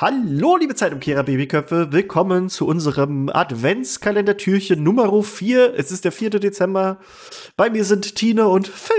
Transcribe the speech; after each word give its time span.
Hallo, 0.00 0.56
liebe 0.56 0.76
Zeitumkehrer 0.76 1.24
Babyköpfe. 1.24 1.90
Willkommen 1.90 2.48
zu 2.50 2.68
unserem 2.68 3.28
Adventskalender-Türchen 3.30 4.80
Nummer 4.80 5.24
4. 5.24 5.74
Es 5.76 5.90
ist 5.90 6.04
der 6.04 6.12
4. 6.12 6.30
Dezember. 6.38 6.98
Bei 7.56 7.68
mir 7.68 7.84
sind 7.84 8.14
Tine 8.14 8.46
und 8.46 8.68
Phil. 8.68 8.94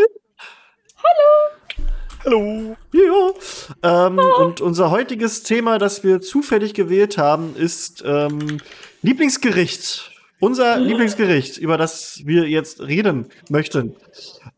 Hallo. 2.25 2.75
Ja. 2.91 4.07
Ähm, 4.07 4.19
Und 4.39 4.59
unser 4.59 4.91
heutiges 4.91 5.43
Thema, 5.43 5.77
das 5.77 6.03
wir 6.03 6.19
zufällig 6.19 6.73
gewählt 6.73 7.17
haben, 7.17 7.55
ist 7.55 8.03
ähm, 8.05 8.57
Lieblingsgericht. 9.01 10.08
Unser 10.39 10.77
Lieblingsgericht, 10.77 11.57
über 11.57 11.77
das 11.77 12.21
wir 12.25 12.47
jetzt 12.47 12.81
reden 12.81 13.27
möchten. 13.49 13.95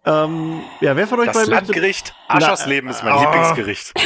Ähm, 0.06 0.62
ja, 0.80 0.96
wer 0.96 1.08
von 1.08 1.20
euch 1.20 1.28
Das 1.28 1.38
beiden 1.38 1.50
möchte- 1.52 1.66
Landgericht 1.72 2.14
Aschersleben 2.28 2.90
ist 2.90 3.04
mein 3.04 3.14
Ah. 3.14 3.22
Lieblingsgericht. 3.22 3.92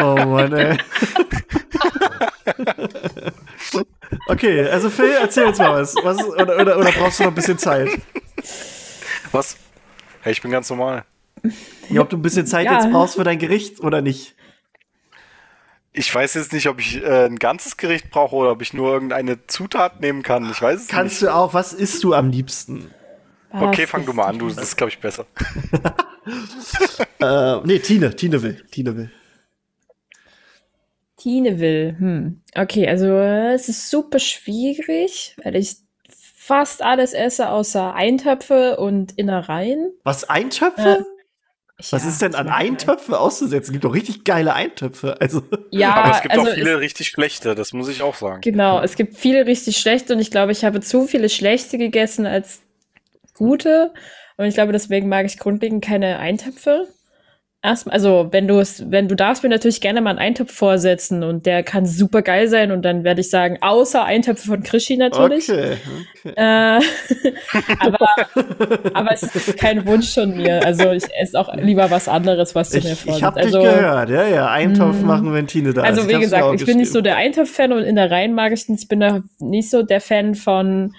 Oh 0.00 0.14
Mann, 0.26 0.52
ey. 0.52 0.76
Okay, 4.28 4.68
also 4.68 4.90
Phil, 4.90 5.10
erzähl 5.20 5.44
uns 5.44 5.58
mal 5.58 5.80
was. 5.82 5.94
was 6.02 6.22
oder, 6.24 6.60
oder, 6.60 6.78
oder 6.78 6.92
brauchst 6.92 7.18
du 7.20 7.24
noch 7.24 7.30
ein 7.30 7.34
bisschen 7.34 7.58
Zeit? 7.58 7.88
Was? 9.32 9.56
Hey, 10.22 10.32
ich 10.32 10.42
bin 10.42 10.50
ganz 10.50 10.70
normal. 10.70 11.04
Ja, 11.90 12.00
ob 12.00 12.10
du 12.10 12.16
ein 12.16 12.22
bisschen 12.22 12.46
Zeit 12.46 12.66
Ja. 12.66 12.74
jetzt 12.74 12.90
brauchst 12.90 13.16
für 13.16 13.24
dein 13.24 13.38
Gericht 13.38 13.80
oder 13.80 14.00
nicht. 14.00 14.34
Ich 15.96 16.12
weiß 16.12 16.34
jetzt 16.34 16.52
nicht, 16.52 16.68
ob 16.68 16.80
ich 16.80 17.02
äh, 17.02 17.26
ein 17.26 17.36
ganzes 17.38 17.76
Gericht 17.76 18.10
brauche 18.10 18.34
oder 18.34 18.50
ob 18.50 18.60
ich 18.62 18.74
nur 18.74 18.92
irgendeine 18.92 19.46
Zutat 19.46 20.00
nehmen 20.00 20.22
kann. 20.24 20.50
Ich 20.50 20.60
weiß 20.60 20.80
es 20.82 20.88
Kannst 20.88 21.22
nicht. 21.22 21.30
du 21.30 21.34
auch, 21.34 21.54
was 21.54 21.72
isst 21.72 22.02
du 22.02 22.14
am 22.14 22.30
liebsten? 22.30 22.90
Okay, 23.52 23.84
Was 23.84 23.90
fang 23.90 24.04
du 24.04 24.12
mal 24.12 24.24
an. 24.26 24.38
Du, 24.40 24.48
das? 24.48 24.58
ist, 24.58 24.76
glaube 24.76 24.90
ich, 24.90 24.98
besser. 24.98 25.26
Äh, 27.20 27.60
nee, 27.64 27.78
Tine, 27.80 28.16
Tine 28.16 28.42
will. 28.42 28.64
Tine 28.70 28.96
will. 28.96 29.10
Tine 31.18 31.60
will. 31.60 31.96
Hm. 31.98 32.40
Okay, 32.54 32.88
also 32.88 33.06
äh, 33.06 33.52
es 33.52 33.68
ist 33.68 33.90
super 33.90 34.18
schwierig, 34.18 35.36
weil 35.44 35.54
ich 35.56 35.76
fast 36.36 36.82
alles 36.82 37.12
esse 37.12 37.50
außer 37.50 37.94
Eintöpfe 37.94 38.76
und 38.78 39.12
Innereien. 39.12 39.92
Was, 40.02 40.24
Eintöpfe? 40.28 41.04
Was 41.90 42.04
Ja, 42.04 42.08
ist 42.08 42.22
denn 42.22 42.34
an 42.34 42.48
ich 42.48 42.52
mag 42.52 42.60
Eintöpfe 42.60 43.18
auszusetzen? 43.18 43.66
Es 43.68 43.72
gibt 43.72 43.84
doch 43.84 43.94
richtig 43.94 44.24
geile 44.24 44.54
Eintöpfe. 44.54 45.20
Also, 45.20 45.42
Ja, 45.70 45.94
Aber 45.94 46.10
es 46.10 46.20
gibt 46.22 46.38
also 46.38 46.42
auch 46.42 46.48
viele 46.48 46.80
richtig 46.80 47.08
schlechte, 47.08 47.54
das 47.54 47.72
muss 47.72 47.88
ich 47.88 48.02
auch 48.02 48.14
sagen. 48.14 48.42
genau, 48.42 48.80
es 48.82 48.96
gibt 48.96 49.16
viele 49.16 49.46
richtig 49.46 49.78
schlechte 49.78 50.14
und 50.14 50.20
ich 50.20 50.30
glaube, 50.30 50.52
ich 50.52 50.64
habe 50.64 50.80
zu 50.80 51.06
viele 51.06 51.28
schlechte 51.28 51.78
gegessen 51.78 52.26
als 52.26 52.60
gute. 53.34 53.92
Und 54.36 54.46
ich 54.46 54.54
glaube, 54.54 54.72
deswegen 54.72 55.08
mag 55.08 55.26
ich 55.26 55.38
grundlegend 55.38 55.84
keine 55.84 56.18
Eintöpfe. 56.18 56.88
Erstmal, 57.64 57.94
also 57.94 58.28
wenn 58.30 58.46
du 58.46 58.58
es, 58.58 58.90
wenn 58.90 59.08
du 59.08 59.16
darfst 59.16 59.42
mir 59.42 59.48
natürlich 59.48 59.80
gerne 59.80 60.02
mal 60.02 60.10
einen 60.10 60.18
Eintopf 60.18 60.52
vorsetzen 60.52 61.22
und 61.24 61.46
der 61.46 61.62
kann 61.62 61.86
super 61.86 62.20
geil 62.20 62.46
sein 62.46 62.70
und 62.70 62.82
dann 62.82 63.04
werde 63.04 63.22
ich 63.22 63.30
sagen, 63.30 63.56
außer 63.62 64.04
Eintöpfe 64.04 64.48
von 64.48 64.62
Krischi 64.62 64.98
natürlich. 64.98 65.48
okay. 65.48 65.78
okay. 66.24 66.34
Äh, 66.36 66.80
aber, 67.78 68.08
aber 68.92 69.12
es 69.12 69.22
ist 69.22 69.56
kein 69.56 69.86
Wunsch 69.86 70.12
von 70.12 70.36
mir. 70.36 70.62
Also 70.62 70.90
ich 70.92 71.04
esse 71.18 71.40
auch 71.40 71.54
lieber 71.56 71.90
was 71.90 72.06
anderes, 72.06 72.54
was 72.54 72.68
du 72.68 72.80
mir 72.80 72.92
Ich, 72.92 73.00
vorsetzt. 73.00 73.16
ich 73.18 73.24
hab 73.24 73.36
also, 73.38 73.58
dich 73.62 73.70
gehört. 73.70 74.10
Ja, 74.10 74.26
ja. 74.26 74.50
Eintopf 74.50 75.00
Mm. 75.00 75.06
machen, 75.06 75.32
wenn 75.32 75.46
Tine 75.46 75.72
da 75.72 75.82
also 75.84 76.02
ist. 76.02 76.08
wie 76.08 76.12
hab's 76.12 76.20
mir 76.20 76.24
gesagt, 76.26 76.60
ich 76.60 76.66
bin 76.66 76.76
nicht 76.76 76.92
so 76.92 77.00
der 77.00 77.16
Eintopf-Fan 77.16 77.72
und 77.72 77.82
in 77.82 77.96
der 77.96 78.10
Reihen 78.10 78.34
mag 78.34 78.52
ich 78.52 78.68
nicht. 78.68 78.82
Ich 78.82 78.88
bin 78.88 79.00
da 79.00 79.22
nicht 79.38 79.70
so 79.70 79.82
der 79.82 80.02
Fan 80.02 80.34
von 80.34 80.94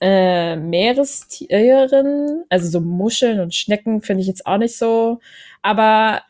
äh, 0.00 0.56
Meerestieren. 0.56 2.44
Also 2.48 2.68
so 2.68 2.80
Muscheln 2.80 3.40
und 3.40 3.54
Schnecken 3.54 4.00
finde 4.02 4.22
ich 4.22 4.26
jetzt 4.26 4.46
auch 4.46 4.58
nicht 4.58 4.76
so. 4.76 5.20
Aber 5.62 6.22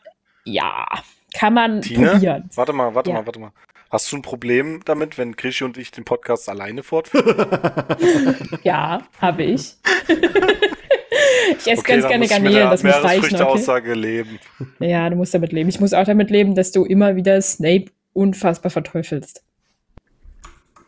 ja, 0.45 0.85
kann 1.33 1.53
man 1.53 1.81
Tine? 1.81 2.11
probieren. 2.11 2.49
Warte 2.55 2.73
mal, 2.73 2.93
warte 2.95 3.09
Ja. 3.09 3.17
mal, 3.17 3.25
warte 3.25 3.39
mal. 3.39 3.51
Hast 3.91 4.11
du 4.11 4.17
ein 4.17 4.21
Problem 4.21 4.81
damit, 4.85 5.17
wenn 5.17 5.35
Krischi 5.35 5.63
und 5.63 5.77
ich 5.77 5.91
den 5.91 6.03
Podcast 6.05 6.49
alleine 6.49 6.83
fortführen? 6.83 7.47
Ja, 8.63 9.03
habe 9.21 9.43
ich. 9.43 9.75
ich 10.07 11.67
esse 11.67 11.79
Okay, 11.81 11.99
ganz 12.01 12.07
gerne 12.07 12.27
Garnelen, 12.27 12.69
das 12.69 12.83
muss 12.83 12.93
reichen, 12.93 13.05
okay? 13.05 13.33
Meeresfrüchte-Aussage 13.33 13.93
leben. 13.93 14.39
Ja, 14.79 15.09
du 15.09 15.15
musst 15.15 15.33
damit 15.33 15.51
leben. 15.53 15.69
Ich 15.69 15.79
muss 15.79 15.93
auch 15.93 16.03
damit 16.05 16.29
leben, 16.29 16.55
dass 16.55 16.71
du 16.71 16.83
immer 16.83 17.15
wieder 17.15 17.41
Snape 17.41 17.85
unfassbar 18.13 18.69
verteufelst. 18.71 19.43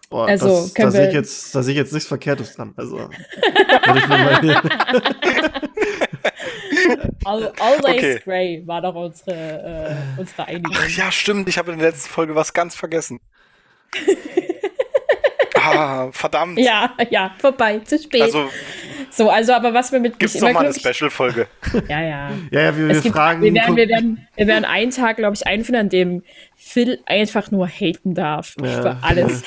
Boah, 0.09 0.28
Also, 0.28 0.47
das, 0.47 0.73
da 0.73 0.81
können 0.81 0.91
sehe 0.91 1.01
ich, 1.07 1.13
wir- 1.13 1.19
jetzt- 1.19 1.53
da 1.56 1.63
sehe 1.63 1.73
ich 1.73 1.78
jetzt 1.78 1.94
nichts 1.94 2.07
Verkehrtes 2.07 2.56
dran. 2.56 2.73
Also, 2.78 2.97
würde 2.97 4.00
ich 4.00 4.07
mir 4.07 4.18
mal 4.18 4.41
hier. 4.41 4.62
All, 7.25 7.51
always 7.59 7.84
Okay. 7.97 8.19
Grey 8.23 8.63
war 8.66 8.81
doch 8.81 8.95
unsere, 8.95 9.31
äh, 9.35 10.19
unsere 10.19 10.47
Einigung. 10.47 10.73
Ach 10.78 10.88
ja, 10.90 11.12
stimmt. 11.12 11.50
Ich 11.50 11.57
habe 11.57 11.72
in 11.73 11.79
der 11.79 11.90
letzten 11.90 12.09
Folge 12.09 12.35
was 12.35 12.53
ganz 12.53 12.75
vergessen. 12.75 13.19
ah, 15.56 16.09
verdammt. 16.12 16.59
Ja, 16.59 16.94
ja, 17.09 17.31
vorbei, 17.39 17.79
zu 17.79 17.97
spät. 18.00 18.22
Also 18.22 18.50
so, 19.09 19.29
also, 19.29 19.53
aber 19.53 19.74
was 19.74 19.91
wir 19.91 20.00
mit 20.00 20.19
gibt's 20.19 20.35
mich 20.35 20.41
noch 20.44 20.50
immer 20.50 20.59
mal 20.62 20.66
eine 20.68 20.74
Special-Folge. 20.74 21.47
Ja, 21.88 22.01
ja. 22.01 22.31
Ja, 22.51 22.62
ja, 22.62 22.78
wir, 22.78 22.88
wir 22.89 22.95
Es 22.95 23.03
gibt, 23.03 23.16
fragen. 23.16 23.41
wir, 23.41 23.53
werden, 23.53 23.75
wir, 23.75 23.88
werden, 23.89 24.28
wir 24.35 24.47
werden 24.47 24.66
einen 24.66 24.91
Tag, 24.91 25.18
glaube 25.18 25.35
ich, 25.35 25.47
einführen, 25.47 25.79
an 25.79 25.89
dem 25.89 26.24
Phil 26.56 27.00
einfach 27.06 27.50
nur 27.51 27.68
haten 27.68 28.13
darf. 28.16 28.53
Ja. 28.62 28.81
Für 28.81 28.97
alles. 29.01 29.44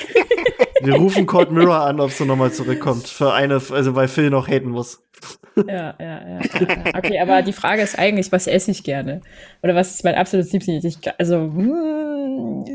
Wir 0.83 0.95
rufen 0.95 1.25
Cold 1.25 1.51
Mirror 1.51 1.81
an, 1.81 1.99
ob 1.99 2.11
sie 2.11 2.25
nochmal 2.25 2.51
zurückkommt. 2.51 3.07
Für 3.07 3.33
eine, 3.33 3.55
also 3.55 3.95
weil 3.95 4.07
Phil 4.07 4.29
noch 4.29 4.47
haten 4.47 4.69
muss. 4.69 5.03
Ja, 5.55 5.63
ja, 5.65 5.95
ja, 5.99 6.27
ja. 6.27 6.39
ja. 6.39 6.97
Okay, 6.97 7.19
aber 7.19 7.41
die 7.41 7.53
Frage 7.53 7.81
ist 7.81 7.97
eigentlich, 7.99 8.31
was 8.31 8.47
esse 8.47 8.71
ich 8.71 8.83
gerne? 8.83 9.21
Oder 9.61 9.75
was 9.75 9.91
ist 9.93 10.03
mein 10.03 10.15
absolutes 10.15 10.51
Lieblings? 10.53 10.83
Ich, 10.85 10.97
also, 11.19 11.37
mm, 11.39 12.65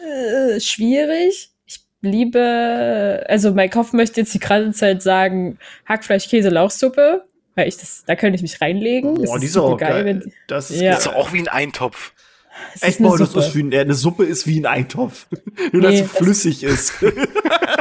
äh, 0.00 0.60
schwierig. 0.60 1.50
Ich 1.66 1.80
liebe, 2.00 3.24
also 3.28 3.52
mein 3.52 3.70
Kopf 3.70 3.92
möchte 3.92 4.20
jetzt 4.20 4.34
die 4.34 4.38
ganze 4.38 4.78
Zeit 4.78 5.02
sagen, 5.02 5.58
Hackfleisch, 5.86 6.28
Käse, 6.28 6.48
Lauchsuppe, 6.48 7.24
weil 7.54 7.68
ich 7.68 7.76
das, 7.76 8.04
da 8.06 8.16
könnte 8.16 8.36
ich 8.36 8.42
mich 8.42 8.60
reinlegen. 8.60 9.16
Das 9.16 9.30
Boah, 9.30 9.38
die 9.38 9.46
ist 9.46 9.56
auch 9.56 9.76
geil. 9.76 10.04
wenn- 10.04 10.32
Das 10.48 10.70
ist 10.70 10.80
Ja. 10.80 10.90
Das 10.92 11.00
ist 11.00 11.06
doch 11.08 11.14
auch 11.14 11.32
wie 11.32 11.40
ein 11.40 11.48
Eintopf. 11.48 12.12
Es 12.74 12.82
Echt, 12.82 12.98
eine 13.00 13.08
boah, 13.08 13.18
das 13.18 13.32
Suppe. 13.32 13.44
ist 13.46 13.54
wie 13.56 13.62
ein, 13.62 13.74
eine 13.74 13.94
Suppe 13.94 14.24
ist 14.24 14.46
wie 14.46 14.60
ein 14.60 14.66
Eintopf. 14.66 15.26
Nur, 15.72 15.82
dass 15.82 15.90
Nee, 15.92 15.96
sie 15.98 16.02
das- 16.02 16.12
flüssig 16.12 16.62
ist. 16.64 16.92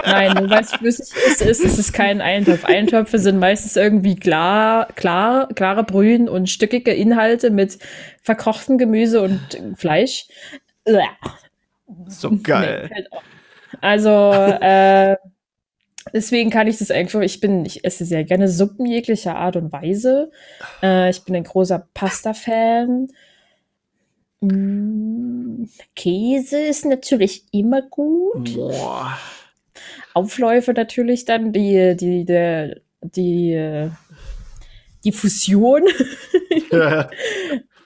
Nein, 0.04 0.34
nur 0.34 0.50
weil 0.50 0.62
es 0.64 0.72
flüssig 0.74 1.08
ist, 1.28 1.42
ist, 1.42 1.62
ist 1.64 1.78
es 1.78 1.94
kein 1.94 2.22
Eintopf. 2.22 2.66
Eintöpfe 2.66 3.20
sind 3.20 3.38
meistens 3.40 3.76
irgendwie 3.76 4.16
klar, 4.16 4.88
klar, 4.96 5.48
klare 5.54 5.84
Brühen 5.84 6.28
und 6.28 6.50
stückige 6.50 6.92
Inhalte 6.94 7.52
mit 7.52 7.78
verkochtem 8.24 8.78
Gemüse 8.78 9.22
und 9.22 9.40
Fleisch. 9.78 10.26
So 12.08 12.30
Nee, 12.30 12.38
geil. 12.44 12.90
fällt 12.92 13.12
auf. 13.14 13.24
Also, 13.80 14.32
äh, 14.34 15.16
deswegen 16.14 16.50
kann 16.50 16.68
ich 16.68 16.78
das 16.80 16.92
einfach, 16.92 17.22
ich 17.22 17.40
bin, 17.40 17.66
ich 17.66 17.86
esse 17.86 18.04
sehr 18.06 18.24
gerne 18.24 18.48
Suppen 18.50 18.86
jeglicher 18.86 19.36
Art 19.36 19.56
und 19.56 19.72
Weise. 19.72 20.32
Äh, 20.82 21.10
ich 21.10 21.24
bin 21.24 21.36
ein 21.36 21.44
großer 21.44 21.88
Pasta-Fan. 21.94 23.08
Mm, 24.42 25.66
Käse 25.96 26.60
ist 26.60 26.86
natürlich 26.86 27.46
immer 27.52 27.82
gut. 27.82 28.56
Boah. 28.56 29.18
Aufläufe 30.14 30.74
natürlich 30.74 31.26
dann, 31.26 31.54
die, 31.54 31.96
die, 31.96 32.26
der, 32.26 32.78
die, 33.02 33.54
äh, 33.54 33.90
die 35.04 35.12
Fusion. 35.12 35.84
Ja, 36.70 37.10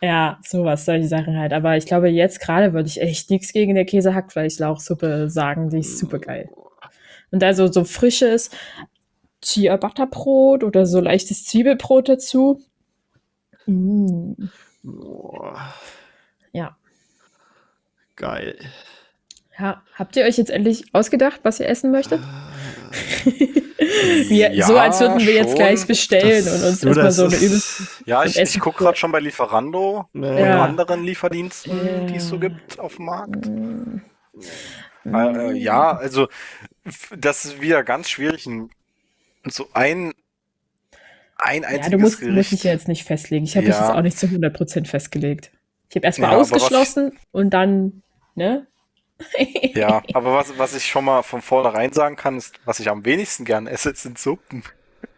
ja, 0.02 0.40
sowas, 0.44 0.86
solche 0.86 1.08
Sachen 1.08 1.38
halt. 1.38 1.54
Aber 1.54 1.78
ich 1.78 1.86
glaube, 1.86 2.10
jetzt 2.10 2.40
gerade 2.40 2.74
würde 2.74 2.88
ich 2.88 3.02
echt 3.02 3.30
nichts 3.30 3.54
gegen 3.54 3.76
der 3.76 3.86
Käse-Hackfleischlauchsuppe 3.86 5.30
sagen. 5.30 5.70
Die 5.70 5.80
ist 5.80 5.98
super 5.98 6.20
geil. 6.20 6.50
Und 7.32 7.44
also 7.44 7.72
so 7.72 7.84
frisches 7.84 8.50
Chia-Butterbrot 9.42 10.64
oder 10.64 10.86
so 10.86 11.00
leichtes 11.00 11.46
Zwiebelbrot 11.46 12.10
dazu. 12.10 12.62
Mm, 13.66 14.34
Boah. 14.84 15.74
Ja. 16.56 16.76
Geil. 18.16 18.58
ja. 19.60 19.82
Habt 19.96 20.16
ihr 20.16 20.24
euch 20.24 20.38
jetzt 20.38 20.50
endlich 20.50 20.86
ausgedacht, 20.94 21.42
was 21.44 21.60
ihr 21.60 21.68
essen 21.68 21.92
möchtet? 21.92 22.22
wir, 24.30 24.54
Ja, 24.54 24.66
so 24.68 24.78
als 24.78 25.00
würden 25.00 25.20
wir 25.20 25.34
jetzt 25.34 25.50
schon. 25.50 25.56
gleich 25.58 25.86
bestellen 25.86 26.46
Das- 26.46 26.62
und 26.64 26.70
uns 26.70 26.84
erstmal 26.84 27.12
so 27.12 27.26
eine 27.26 27.36
ist- 27.36 27.42
übelst 27.44 27.82
Ja, 28.06 28.24
ich, 28.24 28.38
ich 28.40 28.60
gucke 28.60 28.78
gerade 28.84 28.98
schon 28.98 29.12
bei 29.12 29.20
Lieferando 29.20 30.08
und 30.14 30.24
Ja. 30.24 30.64
anderen 30.64 31.04
Lieferdiensten, 31.04 32.08
die 32.08 32.16
es 32.16 32.28
so 32.28 32.40
gibt 32.40 32.80
auf 32.80 32.96
dem 32.96 33.06
Markt. 33.06 33.48
Mm. 33.48 34.02
Äh, 35.06 35.52
äh, 35.52 35.58
ja, 35.58 35.92
also 35.98 36.28
das 37.18 37.46
ist 37.46 37.62
wieder 37.62 37.84
ganz 37.84 38.10
schwierig. 38.10 38.46
ein- 38.48 38.70
So 39.48 39.68
ein, 39.74 40.14
ein 41.38 41.62
Ja, 41.64 41.68
einziges 41.70 41.90
du 41.92 41.98
musst, 41.98 42.22
musst 42.22 42.22
Gericht. 42.22 42.52
dich 42.54 42.64
ja 42.64 42.72
jetzt 42.72 42.88
nicht 42.88 43.04
festlegen. 43.04 43.46
Ich 43.46 43.56
habe 43.58 43.68
mich 43.68 43.76
Ja. 43.76 43.88
jetzt 43.88 43.96
auch 43.96 44.02
nicht 44.02 44.18
zu 44.18 44.28
100% 44.28 44.88
festgelegt. 44.88 45.52
Ich 45.90 45.96
habe 45.96 46.06
erstmal 46.06 46.32
Ja, 46.32 46.38
ausgeschlossen 46.38 47.18
und 47.32 47.52
dann, 47.52 48.02
ne? 48.36 48.68
Ja, 49.74 50.02
aber 50.14 50.34
was, 50.34 50.58
was 50.58 50.76
ich 50.76 50.86
schon 50.86 51.06
mal 51.06 51.24
von 51.24 51.42
vornherein 51.42 51.94
sagen 51.94 52.16
kann, 52.16 52.38
ist, 52.38 52.60
was 52.66 52.80
ich 52.80 52.90
am 52.90 53.06
wenigsten 53.06 53.46
gern 53.46 53.68
esse, 53.68 53.94
sind 53.96 54.18
Suppen. 54.18 54.64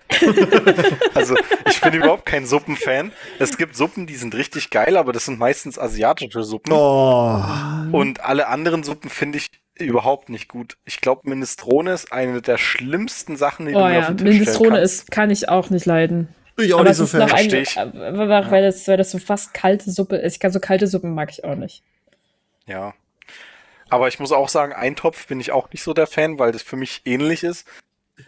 also 1.14 1.36
ich 1.70 1.82
bin 1.82 1.94
überhaupt 1.94 2.26
kein 2.26 2.46
Suppenfan. 2.46 3.12
Es 3.40 3.58
gibt 3.58 3.76
Suppen, 3.76 4.08
die 4.08 4.16
sind 4.16 4.36
richtig 4.36 4.70
geil, 4.70 4.96
aber 4.98 5.12
das 5.12 5.26
sind 5.26 5.38
meistens 5.38 5.78
asiatische 5.78 6.44
Suppen. 6.44 6.72
Oh. 6.72 7.44
Und 7.92 8.22
alle 8.22 8.48
anderen 8.48 8.84
Suppen 8.84 9.10
finde 9.10 9.40
ich 9.40 9.50
überhaupt 9.78 10.30
nicht 10.30 10.48
gut. 10.48 10.78
Ich 10.86 11.02
glaube, 11.02 11.30
Minestrone 11.30 11.92
ist 11.92 12.12
eine 12.12 12.42
der 12.42 12.58
schlimmsten 12.58 13.36
Sachen, 13.36 13.68
die 13.68 13.76
Oh 13.76 13.80
du 13.80 13.86
mir 13.86 13.94
ja, 13.94 14.00
auf 14.00 14.08
den 14.08 14.18
Tisch 14.18 14.40
Minestrone 14.40 14.80
ist, 14.80 15.12
kann 15.12 15.30
ich 15.30 15.50
auch 15.50 15.70
nicht 15.70 15.86
leiden. 15.86 16.30
Ich 16.60 16.74
auch 16.74 16.80
Aber 16.80 16.90
nicht 16.90 16.92
es 16.94 16.98
so 16.98 17.04
ist 17.06 17.14
noch 17.14 17.30
fan. 17.30 17.38
ein, 17.38 17.50
Versteh 17.50 17.62
ich. 17.62 17.78
aber 17.80 18.52
weil 18.52 18.64
das, 18.64 18.88
weil 18.88 18.98
das 18.98 19.12
so 19.12 19.20
fast 19.20 19.54
kalte 19.54 19.92
Suppe 19.92 20.16
ist. 20.18 20.34
Ich 20.34 20.40
kann 20.40 20.52
so 20.52 20.60
kalte 20.60 20.88
Suppen 20.88 21.14
mag 21.14 21.30
ich 21.32 21.44
auch 21.44 21.56
nicht. 21.56 21.84
Ja. 22.66 22.94
Aber 23.90 24.08
ich 24.08 24.20
muss 24.20 24.32
auch 24.32 24.50
sagen, 24.50 24.74
Eintopf 24.74 25.28
bin 25.28 25.40
ich 25.40 25.52
auch 25.52 25.70
nicht 25.72 25.84
so 25.84 25.94
der 25.94 26.08
Fan, 26.08 26.40
weil 26.40 26.52
das 26.52 26.62
für 26.64 26.76
mich 26.76 27.02
ähnlich 27.06 27.44
ist. 27.44 27.66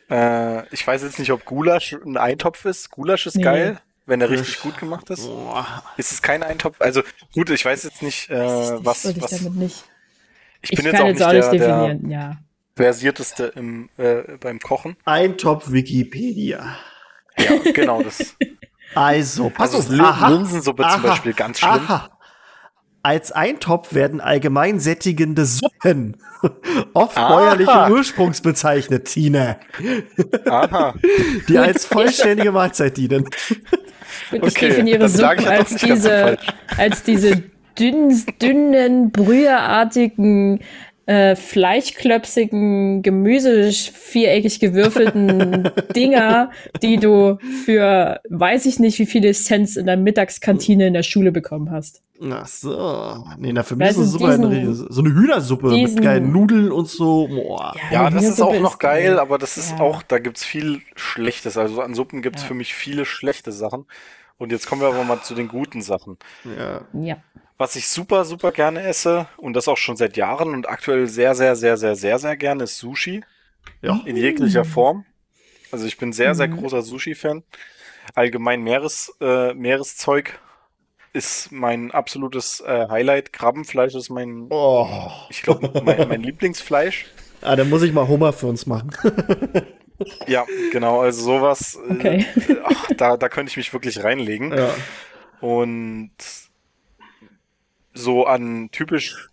Äh, 0.09 0.67
ich 0.73 0.85
weiß 0.85 1.01
jetzt 1.03 1.19
nicht, 1.19 1.31
ob 1.31 1.43
Gulasch 1.45 1.93
ein 1.93 2.17
Eintopf 2.17 2.65
ist. 2.65 2.91
Gulasch 2.91 3.25
ist 3.27 3.35
Nee. 3.35 3.43
geil, 3.43 3.81
wenn 4.05 4.21
er 4.21 4.29
richtig 4.29 4.59
gut 4.61 4.77
gemacht 4.77 5.09
ist. 5.09 5.25
Boah. 5.25 5.83
Ist 5.97 6.11
es 6.11 6.21
kein 6.21 6.43
Eintopf? 6.43 6.77
Also 6.79 7.01
gut, 7.33 7.49
ich 7.49 7.65
weiß 7.65 7.83
jetzt 7.83 8.01
nicht, 8.01 8.29
äh, 8.29 8.35
Weiß 8.37 8.69
ich 8.69 8.71
nicht, 8.71 8.85
was, 8.85 9.05
ich 9.05 9.21
was. 9.21 9.31
damit 9.31 9.55
nicht. 9.55 9.83
Ich 10.61 10.71
Ich, 10.71 10.77
bin 10.77 10.85
jetzt 10.85 10.95
kann 10.95 11.03
auch 11.03 11.07
jetzt 11.07 11.19
nicht 11.19 11.31
der, 11.31 11.41
der 11.41 11.51
definieren, 11.51 12.09
ja. 12.09 12.37
versierteste 12.75 13.51
im, 13.55 13.89
äh, 13.97 14.37
beim 14.39 14.59
Kochen. 14.59 14.95
Eintopf 15.05 15.71
Wikipedia. 15.71 16.77
Ja, 17.39 17.71
genau 17.71 18.01
das. 18.03 18.35
Also, 18.95 19.51
pass 19.51 19.75
Also 19.75 19.87
auf. 19.87 19.89
Lin- 19.89 20.01
Aha. 20.01 20.29
Linsensuppe 20.29 20.83
zum. 20.91 21.01
Beispiel, 21.03 21.33
ganz 21.33 21.59
schlimm. 21.59 21.71
Aha. 21.73 22.09
Als 23.03 23.31
Eintopf 23.31 23.93
werden 23.93 24.19
allgemein 24.19 24.79
sättigende 24.79 25.45
Suppen, 25.45 26.17
oft 26.95 27.15
Aha. 27.15 27.27
bäuerlichen 27.35 27.91
Ursprungs 27.91 28.41
bezeichnet, 28.41 29.05
Tine, 29.05 29.57
Aha. 30.49 30.95
die 31.47 31.57
als 31.59 31.85
vollständige 31.85 32.51
Mahlzeit 32.51 32.97
dienen. 32.97 33.25
Gut, 33.25 33.33
ich 34.31 34.41
Okay, 34.41 34.69
definiere 34.69 35.05
lag 35.07 35.37
Suppen 35.37 35.47
als 35.47 35.75
diese, 35.75 36.09
falsch. 36.09 36.47
als 36.77 37.03
diese 37.03 37.43
dünnen, 37.77 38.25
dünnen, 38.41 39.11
brüherartigen, 39.11 40.61
äh, 41.09 41.35
fleischklöpsigen, 41.35 43.01
gemüseviereckig 43.01 44.59
gewürfelten 44.59 45.69
Dinger, 45.95 46.51
die 46.81 46.97
du 46.97 47.37
für 47.65 48.19
weiß 48.29 48.65
ich 48.67 48.79
nicht 48.79 48.99
wie 48.99 49.05
viele 49.05 49.31
Cents 49.33 49.75
in 49.75 49.85
der 49.87 49.97
Mittagskantine 49.97 50.87
in 50.87 50.93
der 50.93 51.03
Schule 51.03 51.31
bekommen 51.31 51.71
hast. 51.71 52.03
Ach 52.31 52.45
so. 52.47 53.23
Nee, 53.37 53.53
na, 53.53 53.63
für 53.63 53.75
mich 53.75 53.89
ist 53.89 53.97
eine 53.97 54.05
Suppe 54.05 54.25
diesen- 54.27 54.45
eine, 54.51 54.75
so 54.75 55.01
eine 55.01 55.09
Hühnersuppe 55.13 55.67
mit 55.69 55.77
diesen- 55.87 56.01
geilen 56.01 56.31
Nudeln 56.31 56.71
und 56.71 56.87
so. 56.89 57.27
Boah. 57.27 57.73
Ja, 57.91 58.09
das 58.09 58.25
ist 58.25 58.41
auch 58.41 58.59
noch 58.59 58.77
geil, 58.77 59.17
aber 59.19 59.37
das 59.37 59.57
ist 59.57 59.71
Ja. 59.71 59.79
auch, 59.79 60.03
da 60.03 60.19
gibt's 60.19 60.43
viel 60.43 60.81
Schlechtes. 60.95 61.57
Also 61.57 61.81
an 61.81 61.95
Suppen 61.95 62.21
gibt's 62.21 62.41
Ja. 62.43 62.49
für 62.49 62.53
mich 62.53 62.73
viele 62.75 63.05
schlechte 63.05 63.51
Sachen. 63.51 63.85
Und 64.37 64.51
jetzt 64.51 64.67
kommen 64.67 64.81
wir 64.81 64.89
aber 64.89 65.03
mal 65.05 65.21
zu 65.21 65.33
den 65.33 65.47
guten 65.47 65.81
Sachen. 65.81 66.17
Ja. 66.57 66.81
Ja. 66.93 67.17
Was 67.59 67.75
ich 67.75 67.87
super, 67.89 68.23
super 68.23 68.51
gerne 68.53 68.81
esse 68.83 69.27
und 69.37 69.53
das 69.53 69.67
auch 69.67 69.75
schon 69.77 69.97
seit 69.97 70.15
Jahren 70.15 70.53
und 70.53 70.69
aktuell 70.69 71.07
sehr, 71.07 71.35
sehr, 71.35 71.55
sehr, 71.57 71.75
sehr, 71.75 71.95
sehr, 71.97 72.17
sehr 72.17 72.37
gerne 72.37 72.63
ist 72.63 72.77
Sushi 72.77 73.21
Ja. 73.81 73.99
in 74.05 74.15
jeglicher 74.15 74.63
Form. 74.63 75.05
Also 75.71 75.85
ich 75.85 75.97
bin 75.97 76.13
sehr, 76.13 76.33
sehr 76.35 76.47
Mhm. 76.47 76.57
großer 76.57 76.81
Sushi-Fan. 76.81 77.43
Allgemein 78.15 78.61
Meeres, 78.63 79.13
äh, 79.21 79.53
Meereszeug 79.53 80.39
ist 81.11 81.51
mein 81.51 81.91
absolutes 81.91 82.61
äh, 82.61 82.87
Highlight. 82.87 83.33
Krabbenfleisch 83.33 83.93
ist 83.93 84.09
mein, 84.09 84.47
Oh. 84.49 84.87
ich 85.29 85.41
glaube, 85.41 85.69
mein, 85.83 86.07
mein 86.07 86.21
Lieblingsfleisch. 86.29 87.07
Ah, 87.41 87.55
dann 87.57 87.69
muss 87.69 87.81
ich 87.83 87.91
mal 87.91 88.07
Hummer 88.07 88.31
für 88.33 88.47
uns 88.47 88.65
machen. 88.65 88.91
Ja, 90.27 90.45
genau, 90.71 91.01
also 91.01 91.21
sowas, 91.21 91.77
äh, 91.89 91.93
Okay. 91.93 92.25
ach, 92.63 92.87
da, 92.95 93.17
da 93.17 93.27
könnte 93.27 93.49
ich 93.49 93.57
mich 93.57 93.73
wirklich 93.73 94.01
reinlegen. 94.01 94.57
ja. 94.57 94.73
Und 95.41 96.11
so 97.99 98.25
an 98.25 98.69
typisch 98.71 99.29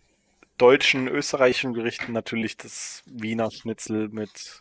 deutschen, 0.59 1.09
österreichischen 1.09 1.75
Gerichten 1.75 2.13
natürlich 2.13 2.57
das 2.57 3.03
Wiener 3.07 3.51
Schnitzel 3.51 4.09
mit, 4.09 4.61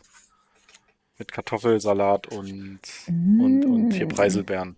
mit 1.18 1.32
Kartoffelsalat 1.32 2.26
und, 2.28 2.80
und, 3.08 3.64
und 3.64 3.92
hier 3.92 4.06
Preiselbeeren. 4.08 4.76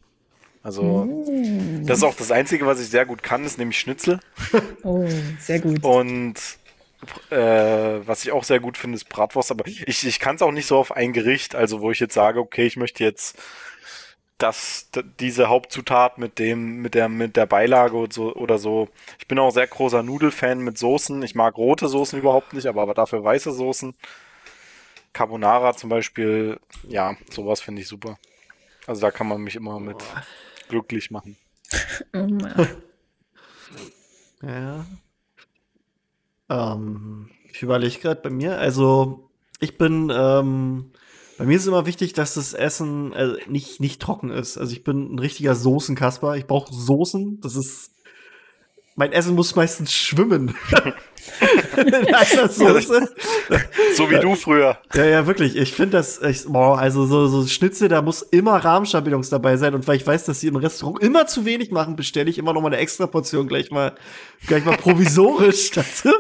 Also, 0.63 1.05
Mm. 1.05 1.87
das 1.87 1.99
ist 1.99 2.05
auch 2.05 2.17
das 2.17 2.31
Einzige, 2.31 2.67
was 2.67 2.81
ich 2.81 2.89
sehr 2.89 3.07
gut 3.07 3.23
kann, 3.23 3.45
ist 3.45 3.59
nämlich 3.59 3.79
Schnitzel. 3.79 4.21
Oh, 4.83 5.09
sehr 5.39 5.61
gut. 5.61 5.83
Und 5.83 6.35
äh, 7.31 7.37
was 7.37 8.25
ich 8.25 8.33
auch 8.33 8.45
sehr 8.45 8.61
gut 8.61 8.77
finde, 8.77 8.97
ist 8.97 9.09
Bratwurst. 9.09 9.51
Aber 9.51 9.67
ich, 9.67 9.87
ich 10.07 10.19
kann 10.19 10.37
es 10.37 10.43
auch 10.43 10.53
nicht 10.53 10.67
so 10.67 10.77
auf 10.77 10.93
ein 10.93 11.13
Gericht, 11.13 11.55
also 11.55 11.81
wo 11.81 11.91
ich 11.91 12.01
jetzt 12.01 12.15
sage, 12.15 12.41
okay, 12.41 12.67
ich 12.67 12.77
möchte 12.77 13.05
jetzt 13.05 13.39
das, 14.39 14.91
d- 14.93 15.03
diese 15.21 15.49
Hauptzutat 15.49 16.19
mit 16.19 16.39
dem, 16.39 16.81
mit 16.81 16.95
der, 16.95 17.09
mit 17.09 17.37
der 17.37 17.47
Beilage 17.47 17.97
und 17.97 18.13
so, 18.13 18.35
oder 18.35 18.59
so. 18.59 18.89
Ich 19.19 19.27
bin 19.27 19.39
auch 19.39 19.51
sehr 19.51 19.67
großer 19.67 20.03
Nudelfan 20.03 20.61
mit 20.61 20.79
Soßen. 20.79 21.23
Ich 21.23 21.35
mag 21.35 21.57
rote 21.57 21.89
Soßen 21.89 22.19
überhaupt 22.19 22.53
nicht, 22.53 22.67
aber, 22.67 22.83
aber 22.83 22.95
dafür 22.95 23.23
weiße 23.23 23.53
Soßen. 23.53 23.95
Carbonara 25.13 25.75
zum 25.77 25.91
Beispiel, 25.91 26.61
ja, 26.89 27.17
sowas 27.31 27.61
finde 27.61 27.83
ich 27.83 27.89
super. 27.89 28.19
Also 28.87 29.01
da 29.01 29.11
kann 29.11 29.27
man 29.27 29.41
mich 29.41 29.57
immer 29.57 29.81
mit 29.81 29.97
glücklich 30.69 31.11
machen. 31.11 31.37
Oh 32.15 32.19
Mann. 32.19 32.69
Ja. 34.43 34.87
Ähm, 36.49 37.31
ich 37.53 37.63
überlege 37.63 37.99
gerade 37.99 38.21
bei 38.21 38.31
mir, 38.31 38.57
also 38.59 39.29
ich 39.61 39.77
bin, 39.77 40.13
ähm, 40.15 40.93
bei 41.39 41.45
mir 41.45 41.57
ist 41.57 41.67
immer 41.67 41.87
wichtig, 41.87 42.13
dass 42.15 42.35
das 42.35 42.53
Essen 42.53 43.13
äh, 43.13 43.37
nicht, 43.47 43.79
nicht 43.79 44.03
trocken 44.03 44.31
ist. 44.31 44.59
Also 44.59 44.73
ich 44.73 44.83
bin 44.83 45.15
ein 45.15 45.19
richtiger 45.21 45.55
Soßenkasper. 45.55 46.37
Ich 46.37 46.47
brauche 46.47 46.75
Soßen. 46.75 47.41
Das 47.41 47.55
ist. 47.55 47.93
Mein 48.97 49.13
Essen 49.13 49.37
muss 49.37 49.55
meistens 49.55 49.93
schwimmen. 49.93 50.57
In 51.87 51.95
einer 52.15 52.49
Soße. 52.49 53.09
So 53.97 54.11
wie 54.11 54.19
du 54.21 54.35
früher. 54.35 54.79
Ja, 54.95 55.05
ja, 55.05 55.27
wirklich. 55.27 55.57
Ich 55.57 55.73
finde 55.73 55.97
das, 55.99 56.21
ich, 56.23 56.45
boah, 56.47 56.79
also 56.79 57.07
so, 57.07 57.27
so 57.29 57.47
Schnitzel, 57.47 57.89
da 57.89 58.03
muss 58.03 58.23
immer 58.23 58.57
Rahmchampignons 58.57 59.31
dabei 59.31 59.57
sein. 59.57 59.75
Und 59.75 59.87
weil 59.87 59.97
ich 59.97 60.07
weiß, 60.07 60.25
dass 60.25 60.41
die 60.41 60.49
im 60.49 60.57
Restaurant 60.57 61.03
immer 61.03 61.27
zu 61.27 61.45
wenig 61.45 61.71
machen, 61.71 61.97
bestelle 61.97 62.29
ich 62.29 62.39
immer 62.39 62.53
noch 62.53 62.61
mal 62.61 62.69
eine 62.69 62.79
extra 62.79 63.07
Portion 63.07 63.49
gleich 63.49 63.71
mal, 63.71 63.93
gleich 64.47 64.65
mal 64.65 64.77
provisorisch 64.77 65.71
dazu. 65.75 66.11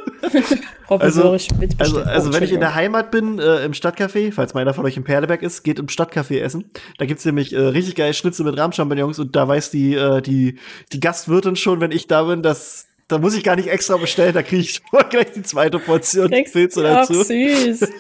Provisorisch 0.87 1.49
Also, 1.51 1.61
mitbestimmt. 1.61 2.07
also 2.07 2.31
Oh, 2.31 2.33
wenn 2.33 2.43
ich 2.43 2.53
in 2.53 2.61
der. 2.61 2.75
Heimat 2.79 3.11
bin, 3.11 3.39
äh, 3.41 3.65
im 3.65 3.73
Stadtcafé, 3.73 4.31
falls 4.33 4.55
meiner 4.55 4.73
von 4.75 4.85
euch 4.85 4.97
im 4.97 5.03
Perleberg 5.05 5.43
ist, 5.43 5.63
geht 5.65 5.79
im 5.79 5.87
Stadtcafé 5.89 6.41
essen. 6.41 6.71
Da 6.99 7.07
gibt's 7.07 7.25
nämlich 7.25 7.53
äh, 7.53 7.59
richtig 7.59 7.97
geile 7.97 8.15
Schnitzel 8.15 8.45
mit 8.45 8.57
Rahmchampignons 8.57 9.19
und 9.19 9.35
da 9.35 9.49
weiß 9.49 9.71
die, 9.71 9.95
äh, 9.95 10.21
die, 10.23 10.59
die 10.93 11.01
Gastwirtin 11.01 11.57
schon, 11.57 11.81
wenn 11.81 11.91
ich 11.91 12.07
da 12.07 12.23
bin, 12.25 12.43
dass 12.43 12.88
da 13.09 13.19
muss 13.19 13.35
ich 13.35 13.43
gar 13.43 13.57
nicht 13.57 13.69
extra 13.69 13.97
bestellen, 13.97 14.35
da 14.35 14.43
kriege 14.43 14.63
ich 14.63 14.83
gleich 15.11 15.33
die 15.33 15.43
zweite 15.43 15.79
Portion 15.79 16.31
Pilze 16.31 16.87
Ach, 16.89 17.07
dazu. 17.07 17.23
süß. 17.25 17.89